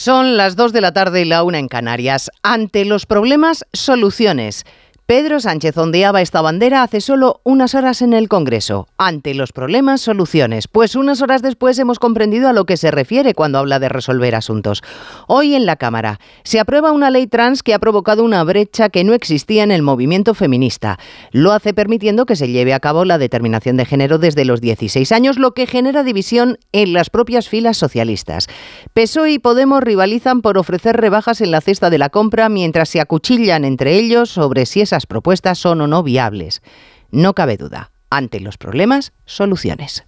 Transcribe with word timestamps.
Son 0.00 0.36
las 0.36 0.54
2 0.54 0.72
de 0.72 0.80
la 0.80 0.92
tarde 0.92 1.22
y 1.22 1.24
la 1.24 1.42
una 1.42 1.58
en 1.58 1.66
Canarias. 1.66 2.30
Ante 2.44 2.84
los 2.84 3.04
problemas, 3.04 3.66
soluciones. 3.72 4.64
Pedro 5.10 5.40
Sánchez 5.40 5.74
ondeaba 5.78 6.20
esta 6.20 6.42
bandera 6.42 6.82
hace 6.82 7.00
solo 7.00 7.40
unas 7.42 7.74
horas 7.74 8.02
en 8.02 8.12
el 8.12 8.28
Congreso. 8.28 8.88
Ante 8.98 9.32
los 9.32 9.52
problemas, 9.52 10.02
soluciones. 10.02 10.68
Pues 10.68 10.94
unas 10.96 11.22
horas 11.22 11.40
después 11.40 11.78
hemos 11.78 11.98
comprendido 11.98 12.46
a 12.46 12.52
lo 12.52 12.66
que 12.66 12.76
se 12.76 12.90
refiere 12.90 13.32
cuando 13.32 13.56
habla 13.56 13.78
de 13.78 13.88
resolver 13.88 14.34
asuntos. 14.34 14.82
Hoy 15.26 15.54
en 15.54 15.64
la 15.64 15.76
Cámara 15.76 16.20
se 16.44 16.60
aprueba 16.60 16.92
una 16.92 17.10
ley 17.10 17.26
trans 17.26 17.62
que 17.62 17.72
ha 17.72 17.78
provocado 17.78 18.22
una 18.22 18.44
brecha 18.44 18.90
que 18.90 19.02
no 19.02 19.14
existía 19.14 19.62
en 19.62 19.70
el 19.70 19.80
movimiento 19.80 20.34
feminista. 20.34 20.98
Lo 21.32 21.52
hace 21.52 21.72
permitiendo 21.72 22.26
que 22.26 22.36
se 22.36 22.48
lleve 22.48 22.74
a 22.74 22.80
cabo 22.80 23.06
la 23.06 23.16
determinación 23.16 23.78
de 23.78 23.86
género 23.86 24.18
desde 24.18 24.44
los 24.44 24.60
16 24.60 25.10
años, 25.12 25.38
lo 25.38 25.54
que 25.54 25.66
genera 25.66 26.02
división 26.02 26.58
en 26.72 26.92
las 26.92 27.08
propias 27.08 27.48
filas 27.48 27.78
socialistas. 27.78 28.46
PSOE 28.92 29.32
y 29.32 29.38
Podemos 29.38 29.82
rivalizan 29.82 30.42
por 30.42 30.58
ofrecer 30.58 30.98
rebajas 30.98 31.40
en 31.40 31.50
la 31.50 31.62
cesta 31.62 31.88
de 31.88 31.96
la 31.96 32.10
compra 32.10 32.50
mientras 32.50 32.90
se 32.90 33.00
acuchillan 33.00 33.64
entre 33.64 33.94
ellos 33.94 34.28
sobre 34.28 34.66
si 34.66 34.82
propuestas 35.06 35.58
son 35.58 35.80
o 35.80 35.86
no 35.86 36.02
viables. 36.02 36.62
No 37.10 37.34
cabe 37.34 37.56
duda, 37.56 37.90
ante 38.10 38.40
los 38.40 38.58
problemas, 38.58 39.12
soluciones. 39.24 40.04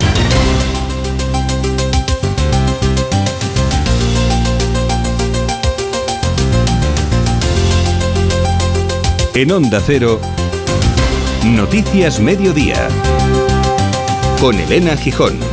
En 9.34 9.52
Onda 9.52 9.80
Cero, 9.80 10.20
Noticias 11.44 12.20
Mediodía, 12.20 12.88
con 14.40 14.58
Elena 14.58 14.96
Gijón. 14.96 15.49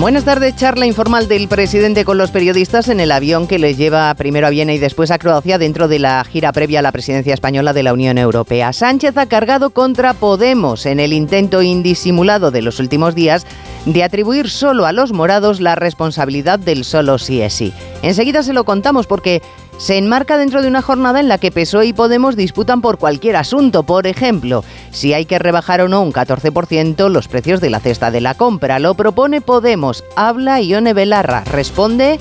Buenas 0.00 0.24
tardes, 0.24 0.56
charla 0.56 0.86
informal 0.86 1.28
del 1.28 1.46
presidente 1.46 2.04
con 2.04 2.18
los 2.18 2.32
periodistas 2.32 2.88
en 2.88 2.98
el 2.98 3.12
avión 3.12 3.46
que 3.46 3.60
les 3.60 3.78
lleva 3.78 4.12
primero 4.14 4.48
a 4.48 4.50
Viena 4.50 4.74
y 4.74 4.78
después 4.78 5.12
a 5.12 5.18
Croacia 5.18 5.56
dentro 5.56 5.86
de 5.86 6.00
la 6.00 6.24
gira 6.24 6.50
previa 6.50 6.80
a 6.80 6.82
la 6.82 6.90
presidencia 6.90 7.32
española 7.32 7.72
de 7.72 7.84
la 7.84 7.92
Unión 7.92 8.18
Europea. 8.18 8.72
Sánchez 8.72 9.16
ha 9.16 9.26
cargado 9.26 9.70
contra 9.70 10.12
Podemos 10.12 10.84
en 10.86 10.98
el 10.98 11.12
intento 11.12 11.62
indisimulado 11.62 12.50
de 12.50 12.62
los 12.62 12.80
últimos 12.80 13.14
días 13.14 13.46
de 13.86 14.02
atribuir 14.02 14.50
solo 14.50 14.84
a 14.84 14.92
los 14.92 15.12
morados 15.12 15.60
la 15.60 15.76
responsabilidad 15.76 16.58
del 16.58 16.84
solo 16.84 17.18
sí 17.18 17.40
es 17.40 17.52
sí. 17.52 17.72
Enseguida 18.02 18.42
se 18.42 18.52
lo 18.52 18.64
contamos 18.64 19.06
porque 19.06 19.42
se 19.78 19.98
enmarca 19.98 20.38
dentro 20.38 20.62
de 20.62 20.68
una 20.68 20.82
jornada 20.82 21.20
en 21.20 21.28
la 21.28 21.38
que 21.38 21.50
PSOE 21.50 21.86
y 21.86 21.92
Podemos 21.92 22.36
disputan 22.36 22.80
por 22.80 22.98
cualquier 22.98 23.36
asunto. 23.36 23.82
Por 23.82 24.06
ejemplo, 24.06 24.64
si 24.90 25.12
hay 25.12 25.26
que 25.26 25.38
rebajar 25.38 25.80
o 25.80 25.88
no 25.88 26.02
un 26.02 26.12
14% 26.12 27.08
los 27.08 27.28
precios 27.28 27.60
de 27.60 27.70
la 27.70 27.80
cesta 27.80 28.10
de 28.10 28.20
la 28.20 28.34
compra. 28.34 28.78
Lo 28.78 28.94
propone 28.94 29.40
Podemos. 29.40 30.04
Habla 30.16 30.60
Ione 30.60 30.94
Belarra. 30.94 31.44
Responde 31.44 32.18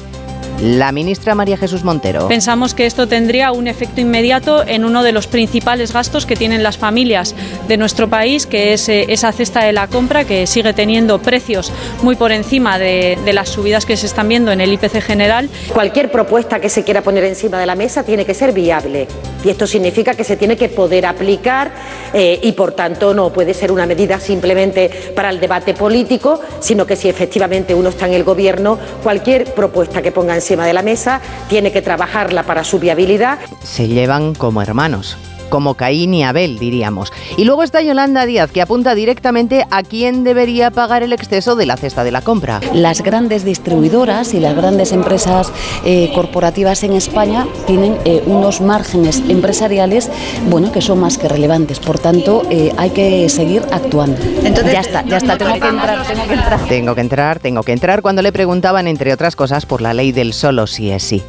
la 0.61 0.91
ministra 0.91 1.35
María 1.35 1.57
Jesús 1.57 1.83
Montero. 1.83 2.27
Pensamos 2.27 2.73
que 2.73 2.85
esto 2.85 3.07
tendría 3.07 3.51
un 3.51 3.67
efecto 3.67 4.01
inmediato 4.01 4.65
en 4.65 4.85
uno 4.85 5.03
de 5.03 5.11
los 5.11 5.27
principales 5.27 5.93
gastos 5.93 6.25
que 6.25 6.35
tienen 6.35 6.63
las 6.63 6.77
familias 6.77 7.35
de 7.67 7.77
nuestro 7.77 8.09
país, 8.09 8.45
que 8.45 8.73
es 8.73 8.87
eh, 8.89 9.05
esa 9.09 9.31
cesta 9.31 9.63
de 9.63 9.73
la 9.73 9.87
compra, 9.87 10.25
que 10.25 10.47
sigue 10.47 10.73
teniendo 10.73 11.19
precios 11.19 11.71
muy 12.01 12.15
por 12.15 12.31
encima 12.31 12.79
de, 12.79 13.17
las 13.33 13.49
subidas 13.49 13.85
que 13.85 13.97
se 13.97 14.05
están 14.05 14.29
viendo 14.29 14.51
en 14.51 14.61
el 14.61 14.71
IPC 14.73 15.01
general. 15.01 15.49
Cualquier 15.73 16.11
propuesta 16.11 16.59
que 16.59 16.69
se 16.69 16.83
quiera 16.83 17.01
poner 17.01 17.23
encima 17.23 17.59
de 17.59 17.65
la 17.65 17.75
mesa 17.75 18.03
tiene 18.03 18.25
que 18.25 18.33
ser 18.33 18.51
viable 18.51 19.07
y 19.43 19.49
esto 19.49 19.67
significa 19.67 20.13
que 20.13 20.23
se 20.23 20.37
tiene 20.37 20.55
que 20.55 20.69
poder 20.69 21.05
aplicar 21.05 21.71
eh, 22.13 22.39
y 22.41 22.51
por 22.53 22.73
tanto 22.73 23.13
no 23.13 23.31
puede 23.33 23.53
ser 23.53 23.71
una 23.71 23.85
medida 23.85 24.19
simplemente 24.19 24.89
para 25.15 25.29
el 25.29 25.39
debate 25.39 25.73
político, 25.73 26.39
sino 26.59 26.85
que 26.85 26.95
si 26.95 27.09
efectivamente 27.09 27.73
uno 27.73 27.89
está 27.89 28.07
en 28.07 28.13
el 28.13 28.23
gobierno, 28.23 28.79
cualquier 29.01 29.53
propuesta 29.53 30.01
que 30.01 30.11
ponga 30.11 30.35
encima 30.43 30.65
de 30.65 30.73
la 30.73 30.81
mesa 30.81 31.21
tiene 31.47 31.71
que 31.71 31.81
trabajarla 31.81 32.43
para 32.43 32.65
su 32.65 32.77
viabilidad. 32.77 33.39
Se 33.63 33.87
llevan 33.87 34.35
como 34.35 34.61
hermanos 34.61 35.17
como 35.53 35.75
Caín 35.75 36.15
y 36.15 36.23
Abel, 36.23 36.57
diríamos. 36.57 37.13
Y 37.37 37.43
luego 37.43 37.61
está 37.61 37.83
Yolanda 37.83 38.25
Díaz, 38.25 38.49
que 38.51 38.59
apunta 38.59 38.95
directamente 38.95 39.67
a 39.69 39.83
quién 39.83 40.23
debería 40.23 40.71
pagar 40.71 41.03
el 41.03 41.13
exceso 41.13 41.55
de 41.55 41.67
la 41.67 41.77
cesta 41.77 42.03
de 42.03 42.09
la 42.09 42.23
compra. 42.23 42.59
Las 42.73 43.03
grandes 43.03 43.45
distribuidoras 43.45 44.33
y 44.33 44.39
las 44.39 44.55
grandes 44.55 44.93
empresas 44.93 45.51
eh, 45.85 46.11
corporativas 46.15 46.83
en 46.83 46.93
España 46.93 47.45
tienen 47.67 47.99
eh, 48.03 48.23
unos 48.25 48.61
márgenes 48.61 49.21
empresariales 49.29 50.09
bueno, 50.49 50.71
que 50.71 50.81
son 50.81 50.99
más 50.99 51.19
que 51.19 51.27
relevantes. 51.27 51.79
Por 51.79 51.99
tanto, 51.99 52.41
eh, 52.49 52.73
hay 52.77 52.89
que 52.89 53.29
seguir 53.29 53.61
actuando. 53.71 54.19
ya 54.41 54.79
está, 54.79 55.05
ya 55.05 55.17
está, 55.17 55.37
tengo 55.37 55.59
que 55.59 55.67
entrar, 55.67 56.07
tengo 56.07 56.25
que 56.25 56.33
entrar. 56.33 56.67
Tengo 56.67 56.95
que 56.95 57.01
entrar, 57.01 57.39
tengo 57.39 57.61
que 57.61 57.73
entrar 57.73 58.01
cuando 58.01 58.23
le 58.23 58.31
preguntaban, 58.31 58.87
entre 58.87 59.13
otras 59.13 59.35
cosas, 59.35 59.67
por 59.67 59.81
la 59.81 59.93
ley 59.93 60.11
del 60.11 60.33
solo 60.33 60.65
sí 60.65 60.89
es 60.89 61.03
sí. 61.03 61.21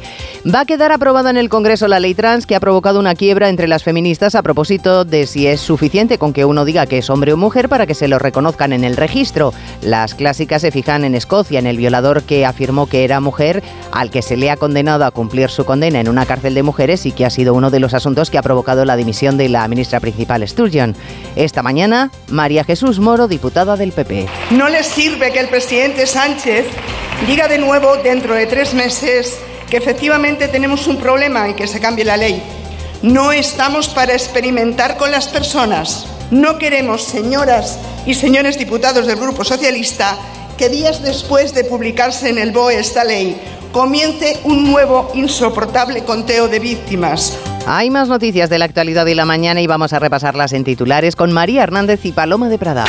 Va 0.51 0.61
a 0.61 0.65
quedar 0.65 0.91
aprobada 0.91 1.29
en 1.29 1.37
el 1.37 1.49
Congreso 1.49 1.87
la 1.87 1.99
ley 1.99 2.15
trans 2.15 2.47
que 2.47 2.55
ha 2.55 2.59
provocado 2.59 2.99
una 2.99 3.13
quiebra 3.13 3.49
entre 3.49 3.67
las 3.67 3.83
feministas 3.83 4.14
a 4.15 4.41
propósito 4.41 5.03
de 5.03 5.27
si 5.27 5.45
es 5.45 5.59
suficiente 5.59 6.17
con 6.17 6.31
que 6.31 6.45
uno 6.45 6.63
diga 6.63 6.85
que 6.85 6.99
es 6.99 7.09
hombre 7.09 7.33
o 7.33 7.37
mujer 7.37 7.67
para 7.67 7.85
que 7.85 7.93
se 7.93 8.07
lo 8.07 8.17
reconozcan 8.17 8.71
en 8.71 8.85
el 8.85 8.95
registro. 8.95 9.53
Las 9.81 10.15
clásicas 10.15 10.61
se 10.61 10.71
fijan 10.71 11.03
en 11.03 11.15
Escocia, 11.15 11.59
en 11.59 11.67
el 11.67 11.75
violador 11.75 12.23
que 12.23 12.45
afirmó 12.45 12.87
que 12.87 13.03
era 13.03 13.19
mujer, 13.19 13.61
al 13.91 14.11
que 14.11 14.21
se 14.21 14.37
le 14.37 14.49
ha 14.49 14.55
condenado 14.55 15.03
a 15.03 15.11
cumplir 15.11 15.49
su 15.49 15.65
condena 15.65 15.99
en 15.99 16.07
una 16.07 16.25
cárcel 16.25 16.53
de 16.53 16.63
mujeres 16.63 17.05
y 17.05 17.11
que 17.11 17.25
ha 17.25 17.29
sido 17.29 17.53
uno 17.53 17.71
de 17.71 17.81
los 17.81 17.93
asuntos 17.93 18.29
que 18.29 18.37
ha 18.37 18.41
provocado 18.41 18.85
la 18.85 18.95
dimisión 18.95 19.37
de 19.37 19.49
la 19.49 19.67
ministra 19.67 19.99
principal 19.99 20.47
Sturgeon. 20.47 20.95
Esta 21.35 21.61
mañana, 21.61 22.09
María 22.29 22.63
Jesús 22.63 22.99
Moro, 22.99 23.27
diputada 23.27 23.75
del 23.75 23.91
PP. 23.91 24.27
No 24.51 24.69
les 24.69 24.87
sirve 24.87 25.31
que 25.31 25.39
el 25.39 25.49
presidente 25.49 26.07
Sánchez 26.07 26.67
diga 27.27 27.49
de 27.49 27.57
nuevo 27.57 27.97
dentro 27.97 28.33
de 28.33 28.45
tres 28.45 28.73
meses 28.73 29.37
que 29.69 29.77
efectivamente 29.77 30.47
tenemos 30.47 30.87
un 30.87 30.97
problema 30.97 31.49
y 31.49 31.53
que 31.53 31.67
se 31.67 31.81
cambie 31.81 32.05
la 32.05 32.15
ley. 32.15 32.41
No 33.05 33.31
estamos 33.31 33.89
para 33.89 34.13
experimentar 34.13 34.97
con 34.97 35.11
las 35.11 35.27
personas. 35.27 36.07
No 36.31 36.57
queremos, 36.57 37.03
señoras 37.03 37.77
y 38.07 38.15
señores 38.15 38.57
diputados 38.57 39.05
del 39.05 39.17
Grupo 39.17 39.43
Socialista, 39.43 40.17
que 40.57 40.69
días 40.69 41.03
después 41.03 41.53
de 41.53 41.65
publicarse 41.65 42.29
en 42.29 42.39
el 42.39 42.51
BOE 42.51 42.79
esta 42.79 43.03
ley, 43.03 43.39
comience 43.71 44.39
un 44.45 44.71
nuevo 44.71 45.11
insoportable 45.13 46.03
conteo 46.03 46.47
de 46.47 46.57
víctimas. 46.57 47.37
Hay 47.67 47.91
más 47.91 48.07
noticias 48.07 48.49
de 48.49 48.57
la 48.57 48.65
actualidad 48.65 49.05
de 49.05 49.13
la 49.13 49.25
mañana 49.25 49.61
y 49.61 49.67
vamos 49.67 49.93
a 49.93 49.99
repasarlas 49.99 50.53
en 50.53 50.63
titulares 50.63 51.15
con 51.15 51.31
María 51.31 51.61
Hernández 51.61 52.03
y 52.05 52.11
Paloma 52.11 52.49
de 52.49 52.57
Prada. 52.57 52.85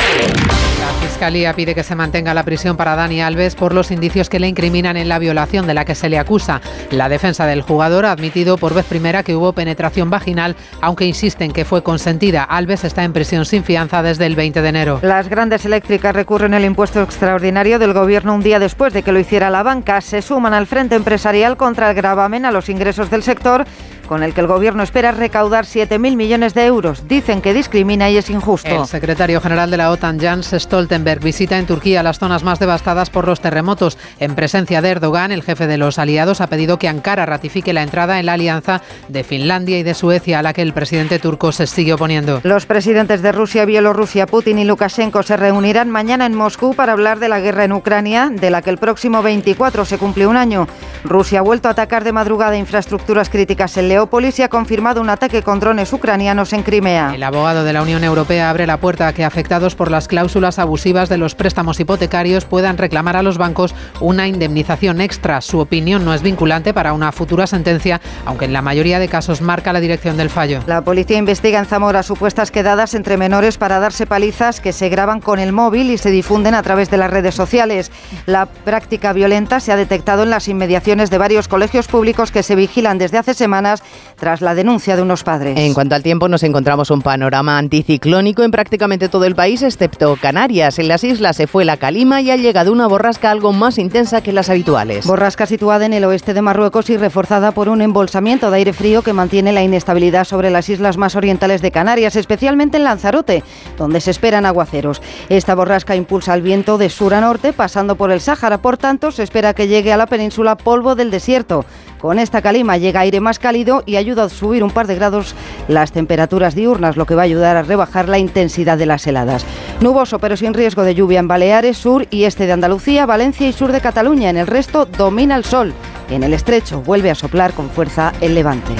Fiscalía 1.17 1.53
pide 1.53 1.73
que 1.73 1.81
se 1.81 1.95
mantenga 1.95 2.35
la 2.35 2.43
prisión 2.43 2.77
para 2.77 2.95
Dani 2.95 3.23
Alves 3.23 3.55
por 3.55 3.73
los 3.73 3.89
indicios 3.89 4.29
que 4.29 4.39
le 4.39 4.47
incriminan 4.47 4.97
en 4.97 5.09
la 5.09 5.17
violación 5.17 5.65
de 5.65 5.73
la 5.73 5.83
que 5.83 5.95
se 5.95 6.09
le 6.09 6.19
acusa. 6.19 6.61
La 6.91 7.09
defensa 7.09 7.47
del 7.47 7.63
jugador 7.63 8.05
ha 8.05 8.11
admitido 8.11 8.55
por 8.55 8.75
vez 8.75 8.85
primera 8.85 9.23
que 9.23 9.35
hubo 9.35 9.51
penetración 9.51 10.11
vaginal, 10.11 10.55
aunque 10.79 11.05
insisten 11.05 11.51
que 11.51 11.65
fue 11.65 11.81
consentida. 11.81 12.43
Alves 12.43 12.83
está 12.83 13.03
en 13.03 13.13
prisión 13.13 13.45
sin 13.45 13.63
fianza 13.63 14.03
desde 14.03 14.27
el 14.27 14.35
20 14.35 14.61
de 14.61 14.69
enero. 14.69 14.99
Las 15.01 15.27
grandes 15.27 15.65
eléctricas 15.65 16.13
recurren 16.13 16.53
el 16.53 16.65
impuesto 16.65 17.01
extraordinario 17.01 17.79
del 17.79 17.93
gobierno 17.93 18.35
un 18.35 18.43
día 18.43 18.59
después 18.59 18.93
de 18.93 19.01
que 19.01 19.11
lo 19.11 19.17
hiciera 19.17 19.49
la 19.49 19.63
banca. 19.63 20.01
Se 20.01 20.21
suman 20.21 20.53
al 20.53 20.67
frente 20.67 20.93
empresarial 20.93 21.57
contra 21.57 21.89
el 21.89 21.95
gravamen 21.95 22.45
a 22.45 22.51
los 22.51 22.69
ingresos 22.69 23.09
del 23.09 23.23
sector 23.23 23.65
con 24.07 24.23
el 24.23 24.33
que 24.33 24.41
el 24.41 24.47
gobierno 24.47 24.81
espera 24.81 25.11
recaudar 25.11 25.65
7.000 25.65 26.15
millones 26.15 26.53
de 26.53 26.65
euros. 26.65 27.07
Dicen 27.07 27.41
que 27.41 27.53
discrimina 27.53 28.09
y 28.09 28.17
es 28.17 28.29
injusto. 28.29 28.69
El 28.69 28.87
secretario 28.87 29.41
general 29.41 29.69
de 29.69 29.77
la 29.77 29.91
OTAN, 29.91 30.19
Jens 30.19 30.51
Stoltenberg, 30.57 31.21
visita 31.21 31.57
en 31.57 31.65
Turquía 31.65 32.01
las 32.01 32.19
zonas 32.19 32.43
más 32.43 32.59
devastadas 32.59 33.09
por 33.09 33.27
los 33.27 33.41
terremotos. 33.41 33.97
En 34.19 34.35
presencia 34.35 34.81
de 34.81 34.89
Erdogan, 34.89 35.31
el 35.31 35.43
jefe 35.43 35.67
de 35.67 35.77
los 35.77 35.99
aliados 35.99 36.41
ha 36.41 36.47
pedido 36.47 36.79
que 36.79 36.87
Ankara 36.87 37.25
ratifique 37.25 37.73
la 37.73 37.83
entrada 37.83 38.19
en 38.19 38.25
la 38.25 38.33
alianza 38.33 38.81
de 39.09 39.23
Finlandia 39.23 39.77
y 39.77 39.83
de 39.83 39.93
Suecia, 39.93 40.39
a 40.39 40.41
la 40.41 40.53
que 40.53 40.61
el 40.61 40.73
presidente 40.73 41.19
turco 41.19 41.51
se 41.51 41.67
sigue 41.67 41.93
oponiendo. 41.93 42.39
Los 42.43 42.65
presidentes 42.65 43.21
de 43.21 43.31
Rusia, 43.31 43.65
Bielorrusia, 43.65 44.25
Putin 44.25 44.59
y 44.59 44.65
Lukashenko 44.65 45.23
se 45.23 45.37
reunirán 45.37 45.89
mañana 45.89 46.25
en 46.25 46.33
Moscú 46.33 46.73
para 46.73 46.93
hablar 46.93 47.19
de 47.19 47.29
la 47.29 47.39
guerra 47.39 47.65
en 47.65 47.73
Ucrania, 47.73 48.29
de 48.31 48.49
la 48.49 48.61
que 48.61 48.69
el 48.69 48.77
próximo 48.77 49.21
24 49.21 49.85
se 49.85 49.97
cumple 49.97 50.27
un 50.27 50.37
año. 50.37 50.67
Rusia 51.03 51.39
ha 51.39 51.43
vuelto 51.43 51.67
a 51.67 51.71
atacar 51.71 52.03
de 52.03 52.13
madrugada 52.13 52.57
infraestructuras 52.57 53.29
críticas 53.29 53.77
en 53.77 53.89
Leópolis 53.97 54.37
y 54.37 54.43
ha 54.43 54.47
confirmado 54.47 55.01
un 55.01 55.09
ataque 55.09 55.41
con 55.41 55.59
drones 55.59 55.91
ucranianos 55.91 56.53
en 56.53 56.61
Crimea. 56.61 57.15
El 57.15 57.23
abogado 57.23 57.63
de 57.63 57.73
la 57.73 57.81
Unión 57.81 58.03
Europea 58.03 58.51
abre 58.51 58.67
la 58.67 58.77
puerta 58.77 59.07
a 59.07 59.13
que 59.13 59.25
afectados 59.25 59.73
por 59.73 59.89
las 59.89 60.07
cláusulas 60.07 60.59
abusivas 60.59 61.09
de 61.09 61.17
los 61.17 61.33
préstamos 61.33 61.79
hipotecarios 61.79 62.45
puedan 62.45 62.77
reclamar 62.77 63.17
a 63.17 63.23
los 63.23 63.39
bancos 63.39 63.73
una 63.99 64.27
indemnización 64.27 65.01
extra. 65.01 65.41
Su 65.41 65.57
opinión 65.57 66.05
no 66.05 66.13
es 66.13 66.21
vinculante 66.21 66.75
para 66.75 66.93
una 66.93 67.11
futura 67.11 67.47
sentencia, 67.47 67.99
aunque 68.23 68.45
en 68.45 68.53
la 68.53 68.61
mayoría 68.61 68.99
de 68.99 69.07
casos 69.07 69.41
marca 69.41 69.73
la 69.73 69.79
dirección 69.79 70.15
del 70.15 70.29
fallo. 70.29 70.59
La 70.67 70.83
policía 70.83 71.17
investiga 71.17 71.57
en 71.57 71.65
Zamora 71.65 72.03
supuestas 72.03 72.51
quedadas 72.51 72.93
entre 72.93 73.17
menores 73.17 73.57
para 73.57 73.79
darse 73.79 74.05
palizas 74.05 74.61
que 74.61 74.73
se 74.73 74.89
graban 74.89 75.21
con 75.21 75.39
el 75.39 75.53
móvil 75.53 75.89
y 75.89 75.97
se 75.97 76.11
difunden 76.11 76.53
a 76.53 76.61
través 76.61 76.91
de 76.91 76.97
las 76.97 77.09
redes 77.09 77.33
sociales. 77.33 77.91
La 78.27 78.45
práctica 78.45 79.11
violenta 79.11 79.59
se 79.59 79.71
ha 79.71 79.75
detectado 79.75 80.21
en 80.21 80.29
las 80.29 80.47
inmediaciones 80.47 81.09
de 81.09 81.17
varios 81.17 81.47
colegios 81.47 81.87
públicos 81.87 82.31
que 82.31 82.43
se 82.43 82.55
vigilan 82.55 82.99
desde 82.99 83.17
hace 83.17 83.33
semanas 83.33 83.81
tras 84.19 84.41
la 84.41 84.55
denuncia 84.55 84.95
de 84.95 85.01
unos 85.01 85.23
padres. 85.23 85.57
En 85.59 85.73
cuanto 85.73 85.95
al 85.95 86.03
tiempo, 86.03 86.27
nos 86.27 86.43
encontramos 86.43 86.91
un 86.91 87.01
panorama 87.01 87.57
anticiclónico 87.57 88.43
en 88.43 88.51
prácticamente 88.51 89.09
todo 89.09 89.25
el 89.25 89.35
país, 89.35 89.61
excepto 89.61 90.17
Canarias. 90.19 90.79
En 90.79 90.87
las 90.87 91.03
islas 91.03 91.35
se 91.35 91.47
fue 91.47 91.65
la 91.65 91.77
calima 91.77 92.21
y 92.21 92.31
ha 92.31 92.35
llegado 92.35 92.71
una 92.71 92.87
borrasca 92.87 93.31
algo 93.31 93.53
más 93.53 93.77
intensa 93.77 94.21
que 94.21 94.33
las 94.33 94.49
habituales. 94.49 95.05
Borrasca 95.05 95.45
situada 95.45 95.85
en 95.85 95.93
el 95.93 96.03
oeste 96.05 96.33
de 96.33 96.41
Marruecos 96.41 96.89
y 96.89 96.97
reforzada 96.97 97.51
por 97.51 97.69
un 97.69 97.81
embolsamiento 97.81 98.49
de 98.49 98.57
aire 98.57 98.73
frío 98.73 99.01
que 99.01 99.13
mantiene 99.13 99.53
la 99.53 99.63
inestabilidad 99.63 100.25
sobre 100.25 100.49
las 100.49 100.69
islas 100.69 100.97
más 100.97 101.15
orientales 101.15 101.61
de 101.61 101.71
Canarias, 101.71 102.15
especialmente 102.15 102.77
en 102.77 102.83
Lanzarote, 102.83 103.43
donde 103.77 104.01
se 104.01 104.11
esperan 104.11 104.45
aguaceros. 104.45 105.01
Esta 105.29 105.55
borrasca 105.55 105.95
impulsa 105.95 106.33
el 106.33 106.41
viento 106.41 106.77
de 106.77 106.89
sur 106.89 107.13
a 107.13 107.21
norte, 107.21 107.53
pasando 107.53 107.95
por 107.95 108.11
el 108.11 108.21
Sáhara. 108.21 108.57
Por 108.59 108.77
tanto, 108.77 109.11
se 109.11 109.23
espera 109.23 109.53
que 109.53 109.67
llegue 109.67 109.93
a 109.93 109.97
la 109.97 110.07
península 110.07 110.57
polvo 110.57 110.95
del 110.95 111.11
desierto. 111.11 111.65
Con 111.99 112.19
esta 112.19 112.41
calima 112.41 112.77
llega 112.77 112.99
aire 112.99 113.19
más 113.19 113.39
cálido 113.39 113.83
y 113.85 113.95
ayuda 113.95 114.25
a 114.25 114.29
subir 114.29 114.63
un 114.63 114.71
par 114.71 114.87
de 114.87 114.95
grados 114.95 115.33
las 115.67 115.91
temperaturas 115.91 116.53
diurnas, 116.53 116.95
lo 116.95 117.05
que 117.05 117.15
va 117.15 117.23
a 117.23 117.25
ayudar 117.25 117.57
a 117.57 117.63
rebajar 117.63 118.07
la 118.07 118.19
intensidad 118.19 118.77
de 118.77 118.85
las 118.85 119.07
heladas. 119.07 119.45
Nuboso 119.81 120.19
pero 120.19 120.37
sin 120.37 120.53
riesgo 120.53 120.83
de 120.83 120.95
lluvia 120.95 121.19
en 121.19 121.27
Baleares, 121.27 121.77
sur 121.77 122.07
y 122.11 122.25
este 122.25 122.45
de 122.45 122.53
Andalucía, 122.53 123.05
Valencia 123.05 123.47
y 123.47 123.53
sur 123.53 123.71
de 123.71 123.81
Cataluña. 123.81 124.29
En 124.29 124.37
el 124.37 124.47
resto 124.47 124.85
domina 124.85 125.35
el 125.35 125.43
sol. 125.43 125.73
En 126.09 126.23
el 126.23 126.33
estrecho 126.33 126.81
vuelve 126.81 127.11
a 127.11 127.15
soplar 127.15 127.53
con 127.53 127.69
fuerza 127.69 128.13
el 128.21 128.35
levante. 128.35 128.73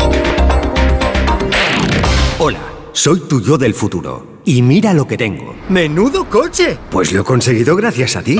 Hola, 2.39 2.59
soy 2.91 3.21
tu 3.21 3.41
yo 3.41 3.57
del 3.57 3.73
futuro. 3.73 4.37
Y 4.45 4.61
mira 4.61 4.93
lo 4.93 5.07
que 5.07 5.17
tengo. 5.17 5.55
¡Menudo 5.67 6.29
coche! 6.29 6.77
Pues 6.89 7.11
lo 7.11 7.21
he 7.21 7.23
conseguido 7.25 7.75
gracias 7.75 8.15
a 8.15 8.21
ti. 8.21 8.39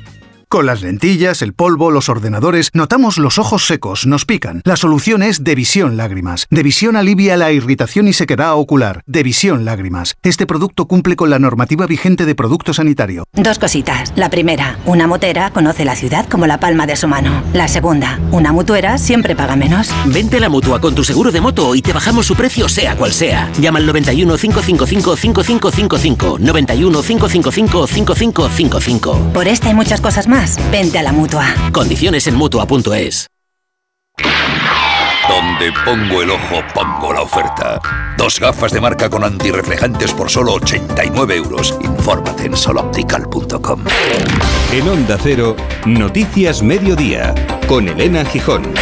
Con 0.51 0.65
las 0.65 0.81
lentillas, 0.81 1.41
el 1.43 1.53
polvo, 1.53 1.91
los 1.91 2.09
ordenadores, 2.09 2.71
notamos 2.73 3.17
los 3.17 3.39
ojos 3.39 3.65
secos, 3.65 4.05
nos 4.05 4.25
pican. 4.25 4.61
La 4.65 4.75
solución 4.75 5.23
es 5.23 5.45
Devisión 5.45 5.95
Lágrimas. 5.95 6.45
Devisión 6.49 6.97
alivia 6.97 7.37
la 7.37 7.53
irritación 7.53 8.09
y 8.09 8.11
sequedad 8.11 8.55
ocular. 8.55 9.01
Devisión 9.05 9.63
Lágrimas. 9.63 10.15
Este 10.23 10.45
producto 10.45 10.89
cumple 10.89 11.15
con 11.15 11.29
la 11.29 11.39
normativa 11.39 11.87
vigente 11.87 12.25
de 12.25 12.35
producto 12.35 12.73
sanitario. 12.73 13.23
Dos 13.31 13.59
cositas. 13.59 14.11
La 14.17 14.29
primera, 14.29 14.77
una 14.85 15.07
motera 15.07 15.51
conoce 15.51 15.85
la 15.85 15.95
ciudad 15.95 16.27
como 16.27 16.47
la 16.47 16.59
palma 16.59 16.85
de 16.85 16.97
su 16.97 17.07
mano. 17.07 17.43
La 17.53 17.69
segunda, 17.69 18.19
una 18.31 18.51
mutuera 18.51 18.97
siempre 18.97 19.37
paga 19.37 19.55
menos. 19.55 19.89
Vente 20.07 20.35
a 20.35 20.41
la 20.41 20.49
mutua 20.49 20.81
con 20.81 20.93
tu 20.93 21.05
seguro 21.05 21.31
de 21.31 21.39
moto 21.39 21.75
y 21.75 21.81
te 21.81 21.93
bajamos 21.93 22.25
su 22.25 22.35
precio 22.35 22.67
sea 22.67 22.97
cual 22.97 23.13
sea. 23.13 23.49
Llama 23.57 23.79
al 23.79 23.85
91 23.85 24.35
555 24.35 25.15
5555. 25.15 26.39
91 26.39 27.01
555 27.03 27.87
5555. 27.87 29.31
Por 29.31 29.47
esta 29.47 29.69
y 29.69 29.73
muchas 29.73 30.01
cosas 30.01 30.27
más 30.27 30.40
vente 30.71 30.99
a 30.99 31.03
la 31.03 31.11
mutua. 31.11 31.53
Condiciones 31.71 32.27
en 32.27 32.35
mutua.es. 32.35 33.27
Donde 35.29 35.71
pongo 35.85 36.21
el 36.21 36.31
ojo, 36.31 36.61
pongo 36.73 37.13
la 37.13 37.21
oferta. 37.21 37.79
Dos 38.17 38.39
gafas 38.39 38.71
de 38.71 38.81
marca 38.81 39.09
con 39.09 39.23
antirreflejantes 39.23 40.13
por 40.13 40.29
solo 40.29 40.53
89 40.53 41.35
euros. 41.35 41.77
Infórmate 41.81 42.45
en 42.45 42.57
soloptical.com. 42.57 43.83
En 44.73 44.87
Onda 44.89 45.17
Cero, 45.21 45.55
Noticias 45.85 46.61
Mediodía, 46.61 47.33
con 47.67 47.87
Elena 47.87 48.25
Gijón. 48.25 48.73